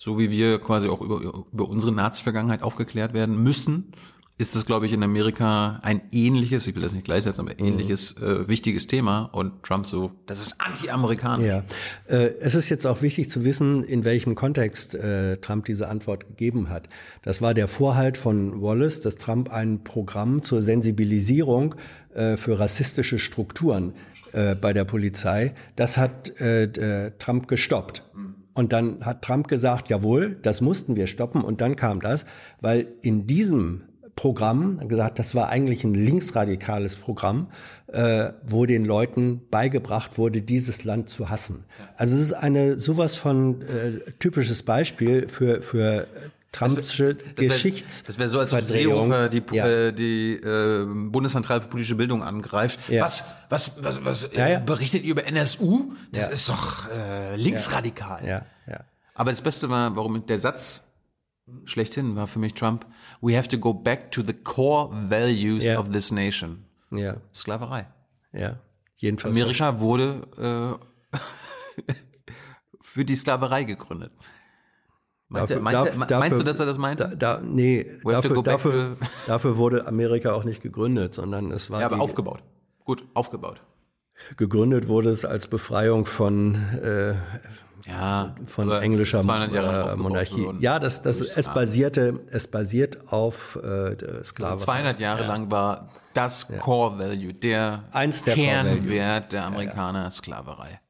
[0.00, 1.20] so wie wir quasi auch über,
[1.52, 3.92] über unsere Nazi-Vergangenheit aufgeklärt werden müssen,
[4.38, 8.16] ist das, glaube ich, in Amerika ein ähnliches, ich will das nicht gleichsetzen, aber ähnliches
[8.16, 9.24] äh, wichtiges Thema.
[9.24, 11.46] Und Trump so, das ist anti-amerikanisch.
[11.46, 11.64] Ja,
[12.06, 16.26] äh, es ist jetzt auch wichtig zu wissen, in welchem Kontext äh, Trump diese Antwort
[16.26, 16.88] gegeben hat.
[17.20, 21.74] Das war der Vorhalt von Wallace, dass Trump ein Programm zur Sensibilisierung
[22.14, 23.92] äh, für rassistische Strukturen
[24.32, 28.04] äh, bei der Polizei, das hat äh, äh, Trump gestoppt.
[28.54, 31.42] Und dann hat Trump gesagt, jawohl, das mussten wir stoppen.
[31.42, 32.26] Und dann kam das,
[32.60, 33.82] weil in diesem
[34.16, 37.46] Programm gesagt, das war eigentlich ein linksradikales Programm,
[37.86, 41.64] äh, wo den Leuten beigebracht wurde, dieses Land zu hassen.
[41.96, 46.06] Also es ist eine sowas von äh, typisches Beispiel für für
[46.52, 48.02] Trumpsche Geschichts.
[48.04, 48.60] Das wäre so, als ob.
[48.62, 49.66] Seehofer die, Ja.
[49.68, 52.80] äh, die äh, Bundeszentrale für politische Bildung angreift.
[52.88, 53.04] Ja.
[53.04, 54.58] Was, was, was, was Ja, äh, ja.
[54.58, 55.92] berichtet ihr über NSU?
[56.12, 56.28] Das Ja.
[56.30, 58.26] ist doch äh, linksradikal.
[58.26, 58.80] Ja, ja.
[59.14, 60.82] Aber das Beste war, warum der Satz
[61.66, 62.84] schlechthin war für mich Trump,
[63.20, 65.78] we have to go back to the core values Ja.
[65.78, 66.64] of this nation.
[66.90, 67.86] Ja, Sklaverei.
[68.32, 68.58] ja.
[68.96, 69.34] Jedenfalls.
[69.36, 70.78] Amerika wurde
[71.14, 71.16] äh,
[72.82, 74.12] für die Sklaverei gegründet.
[75.32, 77.08] Meinte, Dafür- meinte, dafür- meinst du, dass er das meinte?
[77.16, 78.96] Da, da, nee, dafür, dafür,
[79.28, 82.42] dafür wurde Amerika auch nicht gegründet, sondern es war ja, aber die, aufgebaut.
[82.84, 83.60] Gut, aufgebaut.
[84.36, 87.14] gegründet wurde es als Befreiung von äh,
[87.88, 90.44] Ja, von englischer 200 Jahre äh, Monarchie.
[90.46, 90.58] worden.
[90.60, 94.56] Ja, das, das, es basierte, es basiert auf äh, Sklaverei.
[94.58, 100.80] 200 Jahre lang war das Core Value, der, Eins der Kernwert der Amerikaner Sklaverei.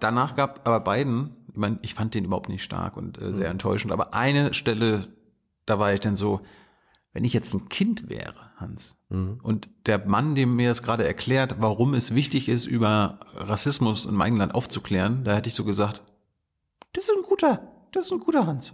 [0.00, 3.34] Danach gab aber Biden, ich meine, ich fand den überhaupt nicht stark und äh, Mhm.
[3.36, 5.06] sehr enttäuschend, aber eine Stelle,
[5.66, 6.40] da war ich dann so,
[7.12, 8.96] wenn ich jetzt ein Kind wäre, Hans.
[9.08, 14.14] Und der Mann, dem mir das gerade erklärt, warum es wichtig ist, über Rassismus in
[14.14, 16.02] meinem Land aufzuklären, da hätte ich so gesagt,
[16.92, 17.60] das ist ein guter,
[17.90, 18.72] das ist ein guter Hans.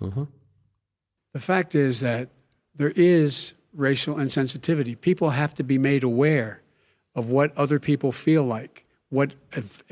[0.00, 2.28] The fact is that
[2.76, 4.96] there is racial insensitivity.
[4.96, 6.60] People have to be made aware
[7.14, 9.36] of what other people feel like, what,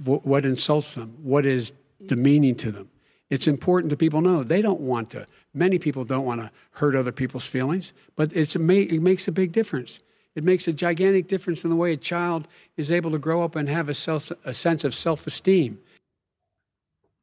[0.05, 1.73] what insults them, what is
[2.09, 2.89] demeaning to them.
[3.31, 5.27] It's important to people know they don't want to.
[5.55, 9.53] Many people don't want to hurt other people's feelings, but it's it makes a big
[9.53, 10.01] difference.
[10.35, 13.55] It makes a gigantic difference in the way a child is able to grow up
[13.57, 15.79] and have a, self, a sense of self-esteem.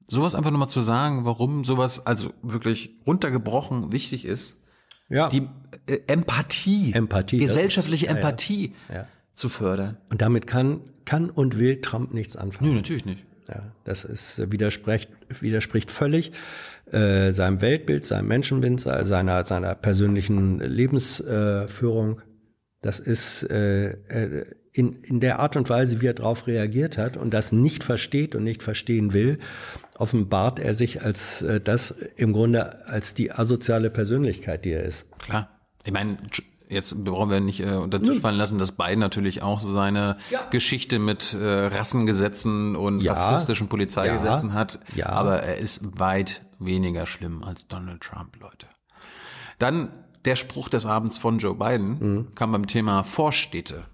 [0.08, 4.58] Sowas einfach nochmal zu sagen, warum sowas also wirklich runtergebrochen wichtig ist.
[5.10, 5.30] Ja.
[5.30, 5.48] Die
[5.88, 8.22] äh, Empathie, Empathie, gesellschaftliche ist- ja, ja.
[8.30, 9.08] Empathie Ja.
[9.34, 9.98] zu fördern.
[10.10, 12.70] Und damit kann, kann und will Trump nichts anfangen.
[12.72, 13.24] Nö, natürlich nicht.
[13.50, 15.10] Ja, das ist, äh, widerspricht,
[15.42, 16.32] widerspricht völlig
[16.92, 22.22] äh, seinem Weltbild, seinem Menschenbild, se- seiner, seiner persönlichen Lebensführung.
[22.82, 27.18] Das ist äh, äh, in, in der Art und Weise, wie er darauf reagiert hat
[27.18, 29.40] und das nicht versteht und nicht verstehen will,
[29.98, 35.08] offenbart er sich als äh, das im Grunde als die asoziale Persönlichkeit, die er ist.
[35.20, 35.50] Klar.
[35.86, 36.18] Ich meine,
[36.70, 39.74] jetzt brauchen wir nicht äh, unter den Tisch fallen lassen, dass Biden natürlich auch so
[39.74, 40.18] seine
[40.52, 43.14] Geschichte mit äh, Rassengesetzen und Ja.
[43.14, 44.56] rassistischen Polizeigesetzen Ja.
[44.56, 44.80] hat.
[44.96, 45.08] Ja.
[45.10, 48.68] Aber er ist weit weniger schlimm als Donald Trump, Leute.
[49.58, 49.92] Dann
[50.26, 52.36] der Spruch des Abends von Joe Biden Mhm.
[52.36, 53.86] kam beim Thema Vorstädte.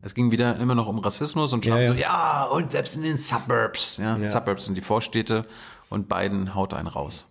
[0.00, 1.92] Es ging wieder immer noch um Rassismus und Trump Ja, ja.
[1.92, 3.98] so, ja, und selbst in den Suburbs.
[3.98, 5.44] Ja, Suburbs sind die Vorstädte
[5.90, 7.26] und Biden haut einen raus.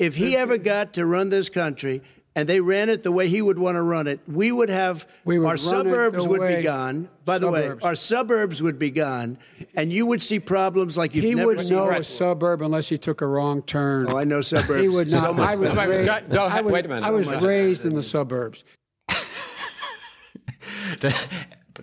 [0.00, 2.02] If he ever got to run this country
[2.36, 5.06] and they ran it the way he would want to run it, we would have
[5.24, 7.08] We would our suburbs would way- be gone.
[7.24, 7.82] By the Suburbs.
[7.82, 9.38] way, our suburbs would be gone,
[9.76, 11.70] and you would see problems like you've He never would seen.
[11.76, 12.02] know a before.
[12.02, 14.06] suburb unless he took a wrong turn.
[14.10, 14.82] Oh, I know suburbs.
[14.82, 15.36] He would so not.
[15.36, 16.08] much I was raised.
[16.08, 16.36] Ahead.
[16.36, 17.04] I was, Wait a minute.
[17.06, 18.64] I was So raised in the suburbs.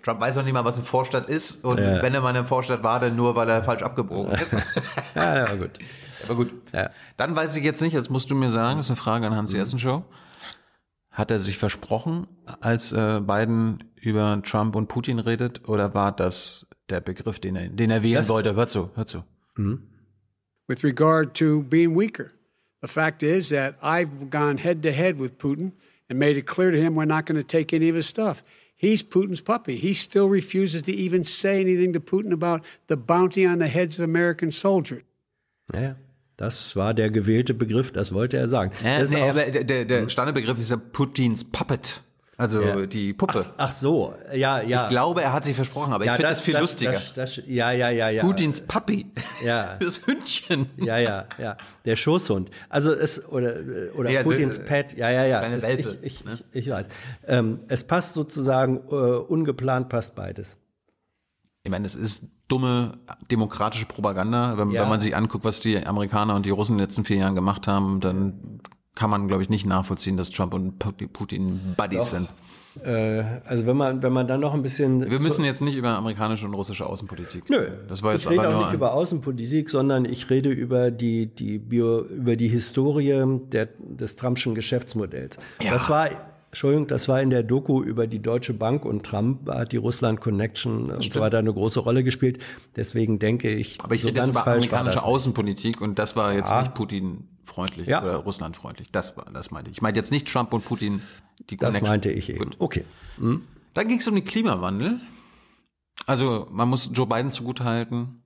[0.04, 1.64] Trump weiß noch nicht mal, was eine Vorstadt ist.
[1.64, 4.56] Und wenn er mal in einer Vorstadt war, dann nur, weil er falsch abgebogen ist.
[5.16, 5.72] Ja, ja, gut.
[6.26, 6.52] Aber gut.
[6.74, 6.90] Ja.
[7.18, 9.36] Dann weiß ich jetzt nicht, jetzt musst du mir sagen, das ist eine Frage an
[9.36, 10.04] Hans Jessen Show.
[11.12, 12.26] Hat er sich versprochen,
[12.62, 17.68] als äh, Biden über Trump und Putin redet, oder war das der Begriff, den er,
[17.70, 18.56] den er wählen Das- wollte?
[18.56, 19.24] Hör zu, hör zu.
[20.68, 22.32] with regard to being weaker.
[22.82, 25.74] The fact is that I've gone head to head with Putin
[26.10, 28.42] and made it clear to him we're not going to take any of his stuff.
[28.76, 29.76] He's Putin's puppy.
[29.76, 34.00] He still refuses to even say anything to Putin about the bounty on the heads
[34.00, 35.04] of American soldiers.
[35.74, 35.94] Ja,
[36.42, 38.72] das war der gewählte Begriff, das wollte er sagen.
[38.84, 42.02] Das ist nee, aber der, der, Standardbegriff ist ja Putins Puppet.
[42.36, 42.88] Also Ja.
[42.88, 43.46] die Puppe.
[43.46, 44.86] Ach, ach so, ja, ja.
[44.86, 46.94] Ich glaube, er hat sich versprochen, aber ja, ich finde das, viel lustiger.
[46.94, 48.24] Das, das, ja, ja, ja, ja.
[48.24, 49.06] Putins Papi.
[49.46, 49.78] Ja.
[49.80, 50.66] Das Hündchen.
[50.78, 51.58] Ja, ja, ja.
[51.86, 52.50] Der Schoßhund.
[52.70, 53.58] Also es oder
[53.94, 54.98] oder Ja, Putins so, äh, Pet.
[54.98, 55.40] Ja, ja, ja.
[55.42, 56.40] kleine Es, Welpe, ich, ich, ne?
[56.54, 56.88] ich, ich weiß.
[57.28, 60.58] Ähm, es passt sozusagen äh, ungeplant passt beides.
[61.64, 62.94] Ich meine, es ist dumme
[63.30, 64.58] demokratische Propaganda.
[64.58, 64.82] Wenn, Ja.
[64.82, 67.36] wenn man sich anguckt, was die Amerikaner und die Russen in den letzten vier Jahren
[67.36, 68.60] gemacht haben, dann
[68.96, 72.28] kann man, glaube ich, nicht nachvollziehen, dass Trump und Pu- Putin Buddies sind.
[72.86, 75.90] Äh, also wenn man wenn man dann noch ein bisschen Wir müssen jetzt nicht über
[75.90, 77.50] amerikanische und russische Außenpolitik.
[77.50, 81.28] Nö, das war jetzt ich rede auch nicht über Außenpolitik, sondern ich rede über die,
[81.28, 85.38] die Bio, über die Historie der, des Trumpschen Geschäftsmodells.
[85.70, 86.10] Das war,
[86.52, 90.20] Entschuldigung, das war in der Doku über die Deutsche Bank und Trump hat die Russland
[90.20, 92.40] Connection und so weiter eine große Rolle gespielt.
[92.76, 95.04] Deswegen denke ich, Aber ich so rede jetzt ganz über falsch war amerikanische das.
[95.06, 98.04] Außenpolitik und das war jetzt nicht Putin freundlich Ja.
[98.04, 98.90] oder Russland freundlich.
[98.92, 99.78] Das war, das meinte ich.
[99.78, 101.02] Ich meinte jetzt nicht Trump und Putin.
[101.50, 101.90] Die Das Connection.
[101.90, 102.40] meinte ich eben.
[102.40, 102.56] Gut.
[102.60, 102.84] Okay.
[103.18, 105.00] Dann ging es um den Klimawandel.
[106.06, 108.21] Also man muss Joe Biden zugutehalten.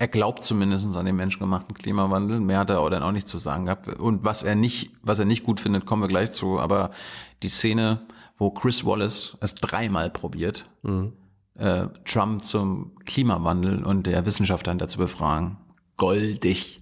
[0.00, 2.40] Er glaubt zumindest an den menschengemachten Klimawandel.
[2.40, 3.86] Mehr hat er dann auch nicht zu sagen gehabt.
[3.86, 6.58] Und was er nicht, was er nicht gut findet, kommen wir gleich zu.
[6.58, 6.90] Aber
[7.42, 8.00] die Szene,
[8.38, 10.70] wo Chris Wallace es dreimal probiert,
[11.58, 15.58] äh, Trump zum Klimawandel und der Wissenschaftler dazu befragen,
[15.98, 16.80] goldig.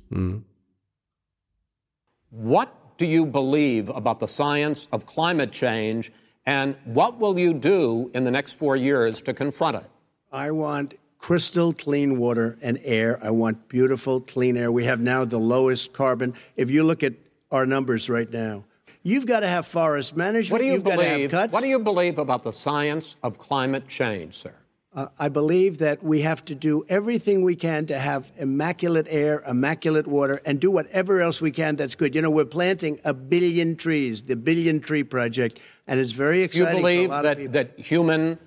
[2.31, 6.12] What do you believe about the science of climate change,
[6.44, 9.90] and what will you do in the next four years to confront it?
[10.31, 13.18] I want crystal clean water and air.
[13.22, 14.72] I want beautiful clean air.
[14.72, 16.35] We have now the lowest carbon.
[16.57, 17.14] If you look at
[17.50, 18.64] our numbers right now,
[19.02, 20.52] you've got to have forest management.
[20.52, 21.31] What do you have got to have believe?
[21.31, 21.52] cuts.
[21.52, 24.54] What do you believe about the science of climate change, sir?
[24.94, 29.42] Uh, I believe that we have to do everything we can to have immaculate air,
[29.46, 32.14] immaculate water, and do whatever else we can that's good.
[32.14, 36.78] You know, we're planting a billion trees, the Billion Tree Project, and it's very exciting.
[36.78, 38.38] you believe for a lot of that, that human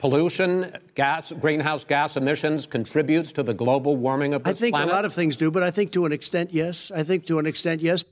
[0.00, 4.92] pollution, gas, greenhouse gas emissions contributes to the global warming of I this think planet?
[4.92, 6.90] a lot of things do, but I think to an extent, yes.
[6.90, 8.04] I think to an extent, yes.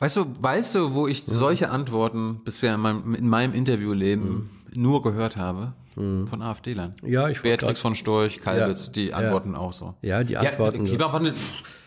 [0.00, 5.02] Weißt du, weißt du, wo ich solche Antworten bisher in meinem, in meinem Interviewleben nur
[5.02, 5.72] gehört habe?
[5.94, 6.94] Von AfD-Lern.
[7.04, 9.16] Ja, ich Beatrix grad- von Storch, Kalbitz, Ja, die ja.
[9.16, 9.94] antworten auch so.
[10.02, 10.92] Ja, die antworten so.
[10.94, 11.34] Klimawandel,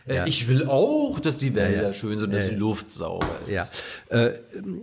[0.05, 0.27] äh, Ja.
[0.27, 1.93] ich will auch, dass die Wälder ja.
[1.93, 3.53] schön sind, dass die Luft sauber ist.
[4.11, 4.17] Ja.
[4.17, 4.33] Äh,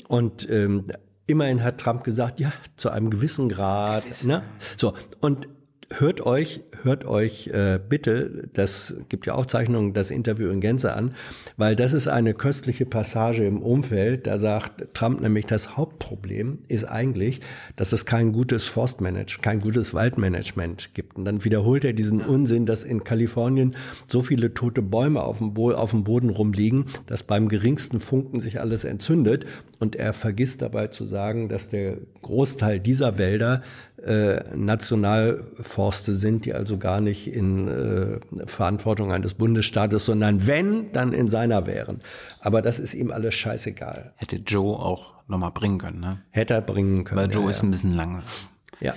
[0.09, 0.87] und ähm,
[1.29, 4.25] immerhin hat Trump gesagt, ja, zu einem gewissen Grad.
[4.25, 4.43] Ne?
[4.77, 5.47] So, und
[5.91, 11.15] hört euch, hört euch äh, bitte, das gibt ja Aufzeichnungen, das Interview in Gänze an,
[11.57, 14.27] weil das ist eine köstliche Passage im Umfeld.
[14.27, 17.41] Da sagt Trump nämlich, das Hauptproblem ist eigentlich,
[17.77, 21.17] dass es kein gutes Forstmanagement, kein gutes Waldmanagement gibt.
[21.17, 23.75] Und dann wiederholt er diesen Unsinn, dass in Kalifornien
[24.07, 28.41] so viele tote Bäume auf dem, Bo auf dem Boden rumliegen, dass beim geringsten Funken
[28.41, 29.47] sich alles entzündet.
[29.79, 33.63] Und er vergisst dabei zu sagen, dass der Großteil dieser Wälder
[34.05, 41.13] äh, Nationalforste sind, die also gar nicht in äh, Verantwortung eines Bundesstaates, sondern wenn, dann
[41.13, 42.01] in seiner wären.
[42.41, 44.13] Aber das ist ihm alles scheißegal.
[44.17, 46.23] Hätte Joe auch nochmal bringen können, ne?
[46.31, 47.21] Hätte er bringen können.
[47.21, 48.33] Weil Joe ja, ist ein bisschen langsam.
[48.81, 48.95] ja.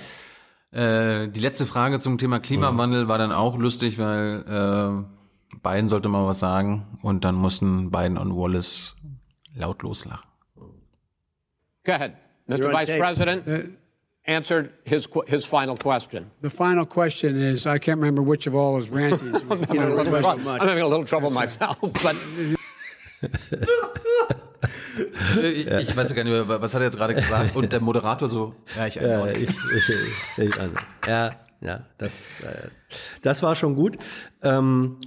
[0.72, 6.08] Äh, die letzte Frage zum Thema Klimawandel war dann auch lustig, weil äh, Biden sollte
[6.08, 8.96] mal was sagen und dann mussten Biden und Wallace
[9.54, 10.26] lautlos lachen.
[11.84, 12.12] Go ahead.
[12.46, 12.72] Mr.
[12.72, 13.00] Vice tape.
[13.00, 13.46] President
[14.24, 16.30] answered his, qu- his final question.
[16.42, 19.42] The final question is I can't remember which of all his rantings.
[19.48, 19.60] was.
[19.72, 20.60] You know, I'm request having much.
[20.60, 22.16] I'm having a little trouble myself, but
[25.42, 27.56] ich, ich weiß gar nicht mehr, was hat er jetzt gerade gesagt?
[27.56, 30.74] Und der Moderator so, ja, ich Ja, ja, ich, ich, ich, also,
[31.06, 32.12] ja, ja, das,
[32.42, 32.68] äh,
[33.22, 33.96] das war schon gut.
[34.42, 34.98] Ähm,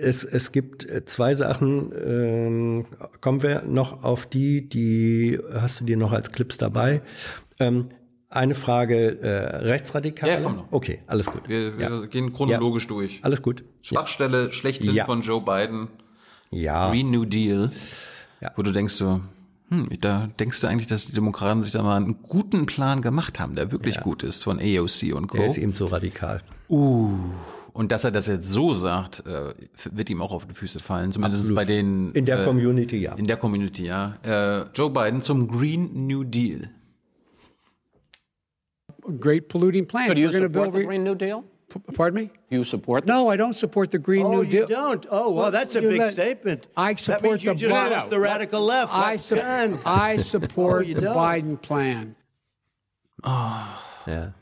[0.00, 1.92] es, es gibt zwei Sachen.
[1.92, 2.86] Ähm,
[3.20, 7.02] kommen wir noch auf die, die hast du dir noch als Clips dabei?
[7.58, 7.90] Ähm,
[8.30, 10.32] eine Frage äh, Rechtsradikale.
[10.32, 10.66] Ja, komm noch.
[10.70, 11.48] Okay, alles gut.
[11.48, 12.00] Wir, wir ja.
[12.06, 12.88] gehen chronologisch Ja.
[12.88, 13.18] durch.
[13.22, 13.64] Alles gut.
[13.82, 15.04] Schwachstelle schlechthin Ja.
[15.04, 15.88] von Joe Biden.
[16.50, 16.90] Ja.
[16.90, 17.70] Green New Deal.
[18.40, 18.52] Ja.
[18.56, 19.20] Wo du denkst so,
[19.68, 23.38] hm, da denkst du eigentlich, dass die Demokraten sich da mal einen guten Plan gemacht
[23.40, 25.38] haben, der wirklich gut ist von AOC und Co.
[25.38, 26.40] Der ist ihm zu radikal.
[26.68, 29.54] Und dass er das jetzt so sagt, äh,
[29.92, 31.12] wird ihm auch auf die Füße fallen.
[31.12, 31.56] Zumindest Absolut.
[31.56, 33.14] bei den In der äh, Community, ja.
[33.14, 34.16] in der Community, ja.
[34.24, 36.70] Äh, Joe Biden zum Green New Deal.
[39.18, 40.10] Great polluting plants.
[40.10, 41.44] so do you We're support build the re- Green New Deal?
[41.72, 42.30] P- Pardon me?
[42.50, 43.12] You support that?
[43.12, 44.66] No, I don't support the Green Oh, New you Deal.
[44.66, 45.06] don't?
[45.10, 46.66] Oh, well, that's a You big let- statement.
[46.76, 48.92] I that support means you the just Biden- lost the radical left.
[48.92, 49.36] I, su-.
[49.86, 51.14] I support Oh, you the don't.
[51.14, 52.16] Biden plan.
[54.06, 54.32] Ja.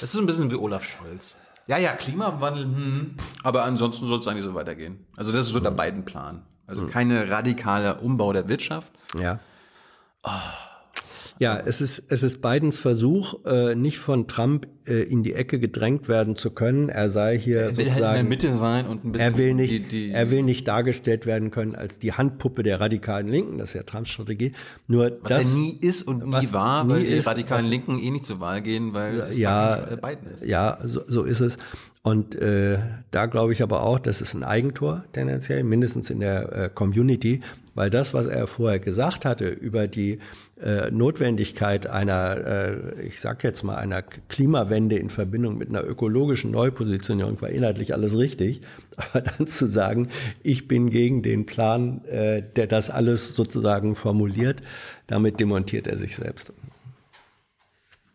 [0.00, 1.36] Das ist ein bisschen wie Olaf Scholz.
[1.66, 5.06] Ja, ja, Klimawandel, hm, aber ansonsten soll es eigentlich so weitergehen.
[5.16, 6.42] Also das ist so der Biden-Plan.
[6.66, 8.92] Also keine radikale Umbau der Wirtschaft.
[9.18, 9.38] Ja.
[11.40, 15.58] Ja, es ist, es ist Bidens Versuch, äh, nicht von Trump äh, in die Ecke
[15.58, 16.88] gedrängt werden zu können.
[16.88, 19.38] Er sei hier Er will halt in der sozusagen, Mitte sein und ein bisschen er
[19.38, 23.26] will die, nicht, die, er will nicht dargestellt werden können als die Handpuppe der radikalen
[23.26, 23.58] Linken.
[23.58, 24.52] Das ist ja Trumps Strategie.
[24.86, 27.70] Nur was das, er nie ist und nie war, nie weil die ist, radikalen was-
[27.70, 30.44] Linken eh nicht zur Wahl gehen, weil es ja, Biden, äh, Biden ist.
[30.44, 31.58] ja, so, so ist es.
[32.02, 32.78] Und äh,
[33.10, 37.40] da glaube ich aber auch, das ist ein Eigentor tendenziell, mindestens in der äh, Community,
[37.74, 40.18] weil das, was er vorher gesagt hatte über die
[40.62, 46.52] äh, Notwendigkeit einer, äh, ich sag jetzt mal, einer Klimawende in Verbindung mit einer ökologischen
[46.52, 48.62] Neupositionierung war inhaltlich alles richtig.
[48.96, 50.08] Aber dann zu sagen,
[50.42, 54.62] ich bin gegen den Plan, äh, der das alles sozusagen formuliert,
[55.08, 56.52] damit demontiert er sich selbst.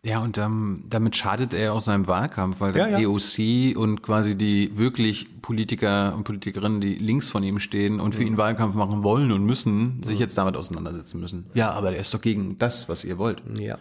[0.02, 3.08] Ja, und ähm, damit schadet er auch seinem Wahlkampf, weil Ja, der ja.
[3.08, 8.24] EOC und quasi die wirklich Politiker und Politikerinnen, die links von ihm stehen und für
[8.24, 11.46] ihn Wahlkampf machen wollen und müssen, sich jetzt damit auseinandersetzen müssen.
[11.52, 13.42] Ja, aber der ist doch gegen das, was ihr wollt.
[13.58, 13.76] Ja.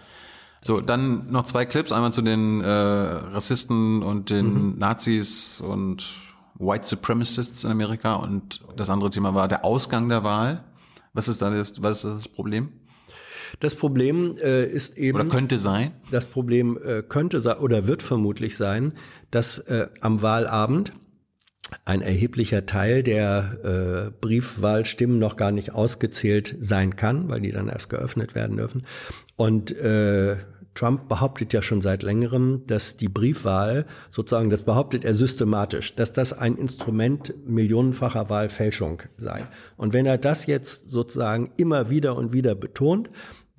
[0.61, 6.03] So, dann noch zwei Clips, einmal zu den äh, Rassisten und den Nazis und
[6.55, 10.65] White Supremacists in Amerika und das andere Thema war der Ausgang der Wahl.
[11.13, 12.73] Was ist da das, was ist das Problem?
[13.59, 15.19] Das Problem äh, ist eben.
[15.19, 15.91] Oder könnte sein?
[16.11, 18.93] Das Problem äh, könnte sein oder wird vermutlich sein,
[19.31, 20.93] dass äh, am Wahlabend
[21.85, 27.67] ein erheblicher Teil der äh, Briefwahlstimmen noch gar nicht ausgezählt sein kann, weil die dann
[27.67, 28.85] erst geöffnet werden dürfen.
[29.35, 30.37] Und äh,
[30.79, 36.13] Trump behauptet ja schon seit längerem, dass die Briefwahl sozusagen, das behauptet er systematisch, dass
[36.13, 39.45] das ein Instrument millionenfacher Wahlfälschung sei.
[39.75, 43.09] Und wenn er das jetzt sozusagen immer wieder und wieder betont,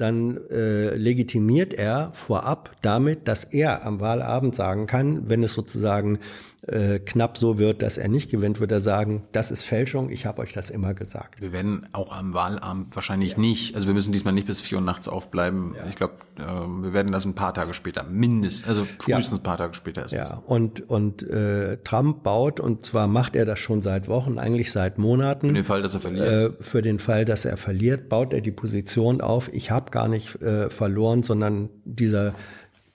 [0.00, 6.18] dann äh, legitimiert er vorab damit, dass er am Wahlabend sagen kann, wenn es sozusagen
[6.66, 10.26] äh, knapp so wird, dass er nicht gewinnt, wird er sagen, das ist Fälschung, ich
[10.26, 11.40] habe euch das immer gesagt.
[11.40, 13.38] Wir werden auch am Wahlabend wahrscheinlich ja.
[13.38, 15.74] nicht, also wir müssen diesmal nicht bis vier Uhr nachts aufbleiben.
[15.74, 15.86] Ja.
[15.88, 19.56] Ich glaube, äh, wir werden das ein paar Tage später, mindestens, also frühestens ein paar
[19.56, 23.80] Tage später ist Ja, und, und äh, Trump baut, und zwar macht er das schon
[23.80, 25.48] seit Wochen, eigentlich seit Monaten.
[25.48, 26.28] Für den Fall, dass er verliert.
[26.28, 30.08] Äh, für den Fall, dass er verliert, baut er die Position auf, ich habe gar
[30.08, 32.34] nicht äh, verloren, sondern dieser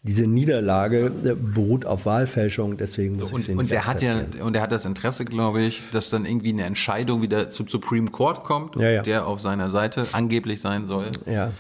[0.06, 4.56] diese Niederlage äh, beruht auf Wahlfälschung, deswegen muss und, ich Und er hat ja und
[4.56, 8.44] er hat das Interesse, glaube ich, dass dann irgendwie eine Entscheidung wieder zum Supreme Court
[8.44, 9.02] kommt, ja, ja.
[9.02, 11.12] der auf seiner Seite angeblich sein soll.
[11.26, 11.52] Ja.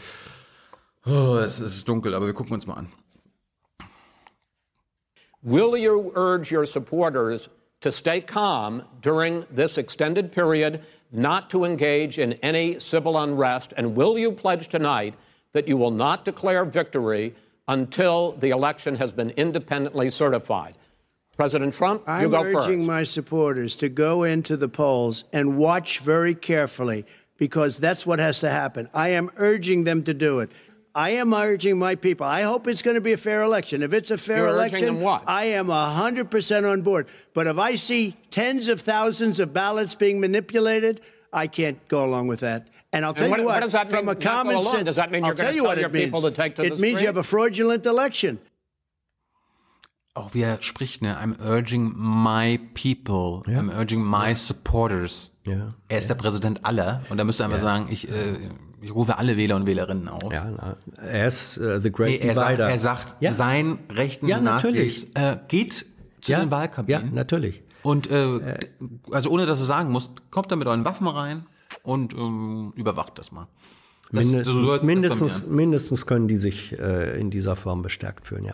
[1.07, 2.87] Oh, es ist dunkel, aber wir gucken uns mal an.
[5.41, 7.49] Will you urge your supporters
[7.81, 10.81] to stay calm during this extended period,
[11.11, 15.15] not to engage in any civil unrest, and will you pledge tonight
[15.53, 17.33] that you will not declare victory?
[17.67, 20.77] Until the election has been independently certified.
[21.37, 22.55] President Trump, I'm you go first.
[22.55, 27.05] I'm urging my supporters to go into the polls and watch very carefully
[27.37, 28.87] because that's what has to happen.
[28.93, 30.49] I am urging them to do it.
[30.93, 32.25] I am urging my people.
[32.25, 33.83] I hope it's going to be a fair election.
[33.83, 37.07] If it's a fair You're election, I am 100% on board.
[37.33, 41.01] But if I see tens of thousands of ballots being manipulated,
[41.33, 42.69] I can't go along with that.
[42.95, 44.85] And I'll tell and what, you what, what does that from mean, a common sense,
[44.85, 46.79] does that mean you're going to tell your people to take to it the It
[46.79, 48.39] means you have a fraudulent election.
[50.13, 51.17] Auch wie er spricht, ne?
[51.17, 53.43] I'm urging my people.
[53.51, 53.59] Ja.
[53.59, 54.35] I'm urging my ja.
[54.35, 55.37] supporters.
[55.43, 55.75] Ja.
[55.89, 58.37] Er ist der Präsident aller und da müsste er einfach sagen, ich, äh,
[58.81, 60.31] ich rufe alle Wähler und Wählerinnen auf.
[60.31, 62.77] Ja, na, er ist uh, the great nee, er divider.
[62.79, 65.85] Sagt, er sagt, sein rechten ja, Nazis äh, geht
[66.21, 67.07] zu den Wahlkabinen.
[67.07, 67.61] Ja, natürlich.
[67.83, 68.59] Und äh, äh,
[69.11, 71.45] also ohne dass du sagen musst, kommt da mit euren Waffen rein
[71.83, 73.47] und ähm, überwacht das mal.
[74.11, 78.53] Das, mindestens, so mindestens, mindestens können die sich äh, in dieser Form bestärkt fühlen, ja.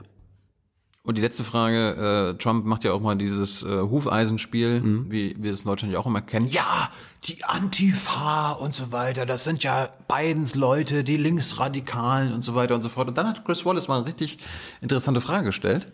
[1.03, 5.11] Und die letzte Frage, äh, Trump macht ja auch mal dieses äh, Hufeisenspiel, mhm.
[5.11, 6.47] wie wir es in Deutschland ja auch immer kennen.
[6.47, 6.91] Ja,
[7.23, 12.75] die Antifa und so weiter, das sind ja Bidens Leute, die Linksradikalen und so weiter
[12.75, 13.07] und so fort.
[13.07, 14.37] Und dann hat Chris Wallace mal eine richtig
[14.79, 15.91] interessante Frage gestellt.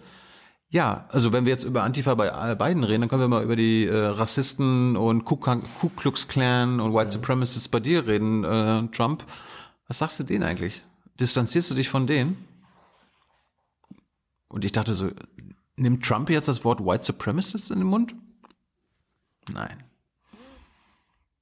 [0.70, 3.56] Ja, also wenn wir jetzt über Antifa bei beiden reden, dann können wir mal über
[3.56, 8.88] die äh, Rassisten und Ku, Ku Klux Klan und White Supremacists bei dir reden, äh,
[8.94, 9.24] Trump.
[9.88, 10.84] Was sagst du denen eigentlich?
[11.20, 12.46] Distanzierst du dich von denen?
[14.50, 15.10] Und ich dachte so,
[15.78, 18.14] nimmt Trump jetzt das Wort White Supremacists in den Mund?
[19.54, 19.84] Nein.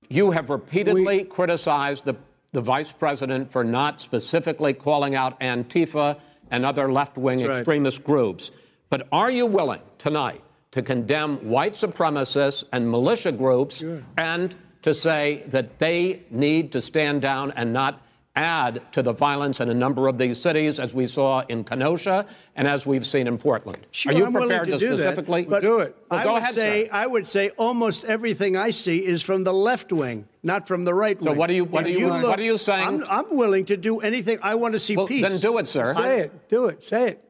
[0.07, 2.13] You have repeatedly We criticized the,
[2.53, 6.17] the vice president for not specifically calling out Antifa
[6.51, 8.05] and other left-wing extremist right.
[8.05, 8.51] groups.
[8.95, 10.41] But are you willing tonight
[10.71, 14.01] to condemn white supremacists and militia groups sure.
[14.15, 18.01] and to say that they need to stand down and not
[18.37, 22.25] add to the violence in a number of these cities, as we saw in Kenosha
[22.55, 23.85] and as we've seen in Portland.
[23.91, 25.93] Sure, Are you I'm prepared to, to specifically that, do it?
[26.09, 26.87] Well, I would ahead, say.
[26.87, 30.93] I would say almost everything I see is from the left wing, not from the
[30.93, 31.33] right wing.
[31.33, 33.03] So what are you what, are you, you look, what are you saying?
[33.03, 34.39] I'm, I'm, willing to do anything.
[34.41, 35.27] I want to see well, peace.
[35.27, 35.93] Then do it, sir.
[35.95, 36.47] Say it.
[36.47, 36.81] Do it.
[36.81, 37.24] Say it.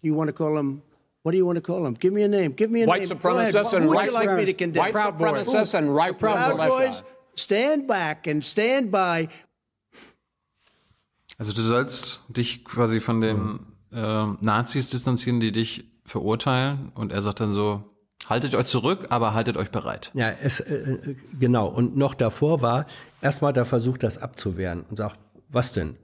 [0.00, 0.82] You want to call them
[1.22, 1.94] what do you want to call them?
[1.94, 2.52] Give me a name.
[2.52, 3.10] Give me a white name.
[3.10, 4.82] Supremacists and Who right would you like me to condemn?
[4.82, 7.02] White Proud supremacists and right Proud Boys,
[7.34, 9.28] stand back and stand by.
[11.38, 13.60] Also du sollst dich quasi von den
[13.92, 16.92] äh, Nazis distanzieren, die dich verurteilen.
[16.94, 17.84] Und er sagt dann so,
[18.26, 20.10] haltet euch zurück, aber haltet euch bereit.
[20.14, 21.66] Ja, es, äh, genau.
[21.66, 22.86] Und noch davor war
[23.20, 25.18] erstmal der Versuch, das abzuwehren und sagt,
[25.50, 25.96] was denn?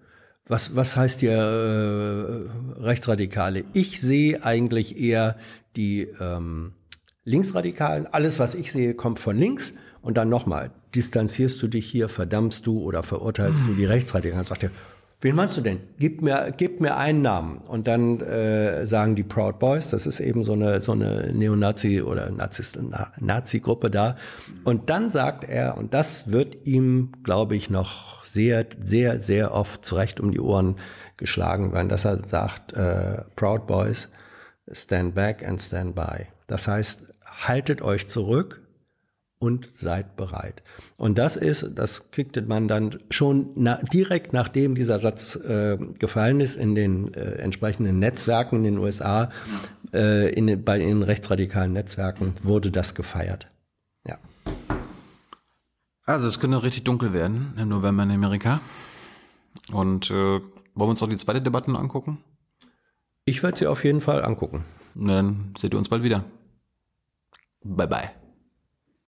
[0.47, 3.65] Was, was heißt hier äh, Rechtsradikale?
[3.73, 5.37] Ich sehe eigentlich eher
[5.75, 6.73] die ähm,
[7.25, 8.07] Linksradikalen.
[8.07, 9.75] Alles, was ich sehe, kommt von links.
[10.03, 14.45] Und dann nochmal, distanzierst du dich hier, verdammst du oder verurteilst du die Rechtsradikalen?
[14.45, 14.71] Sagt er,
[15.25, 15.81] wen meinst du denn?
[15.99, 17.59] Gib mir, gib mir einen Namen.
[17.67, 22.03] Und dann äh, sagen die Proud Boys, das ist eben so eine, so eine Neonazi-
[22.03, 24.17] oder Nazi-Gruppe da.
[24.65, 29.87] Und dann sagt er, und das wird ihm, glaube ich, noch sehr, sehr, sehr oft
[29.87, 30.77] zurecht um die Ohren
[31.17, 34.11] geschlagen werden, dass er sagt, äh, Proud Boys,
[34.71, 36.27] stand back and stand by.
[36.49, 38.61] Das heißt, haltet euch zurück
[39.39, 40.63] und seid bereit.
[40.97, 46.41] Und das ist, das kriegte man dann schon na, direkt nachdem dieser Satz äh, gefallen
[46.41, 49.31] ist in den äh, entsprechenden Netzwerken in den USA,
[49.93, 53.49] äh, in, bei den rechtsradikalen Netzwerken wurde das gefeiert.
[54.07, 54.19] Ja.
[56.05, 58.61] Also es könnte richtig dunkel werden im November in Amerika.
[59.73, 60.43] Und äh, wollen
[60.75, 62.23] wir uns noch die zweite Debatte angucken?
[63.25, 64.65] Ich werde sie auf jeden Fall angucken.
[64.95, 66.25] Dann seht ihr uns bald wieder.
[67.65, 68.24] Bye bye.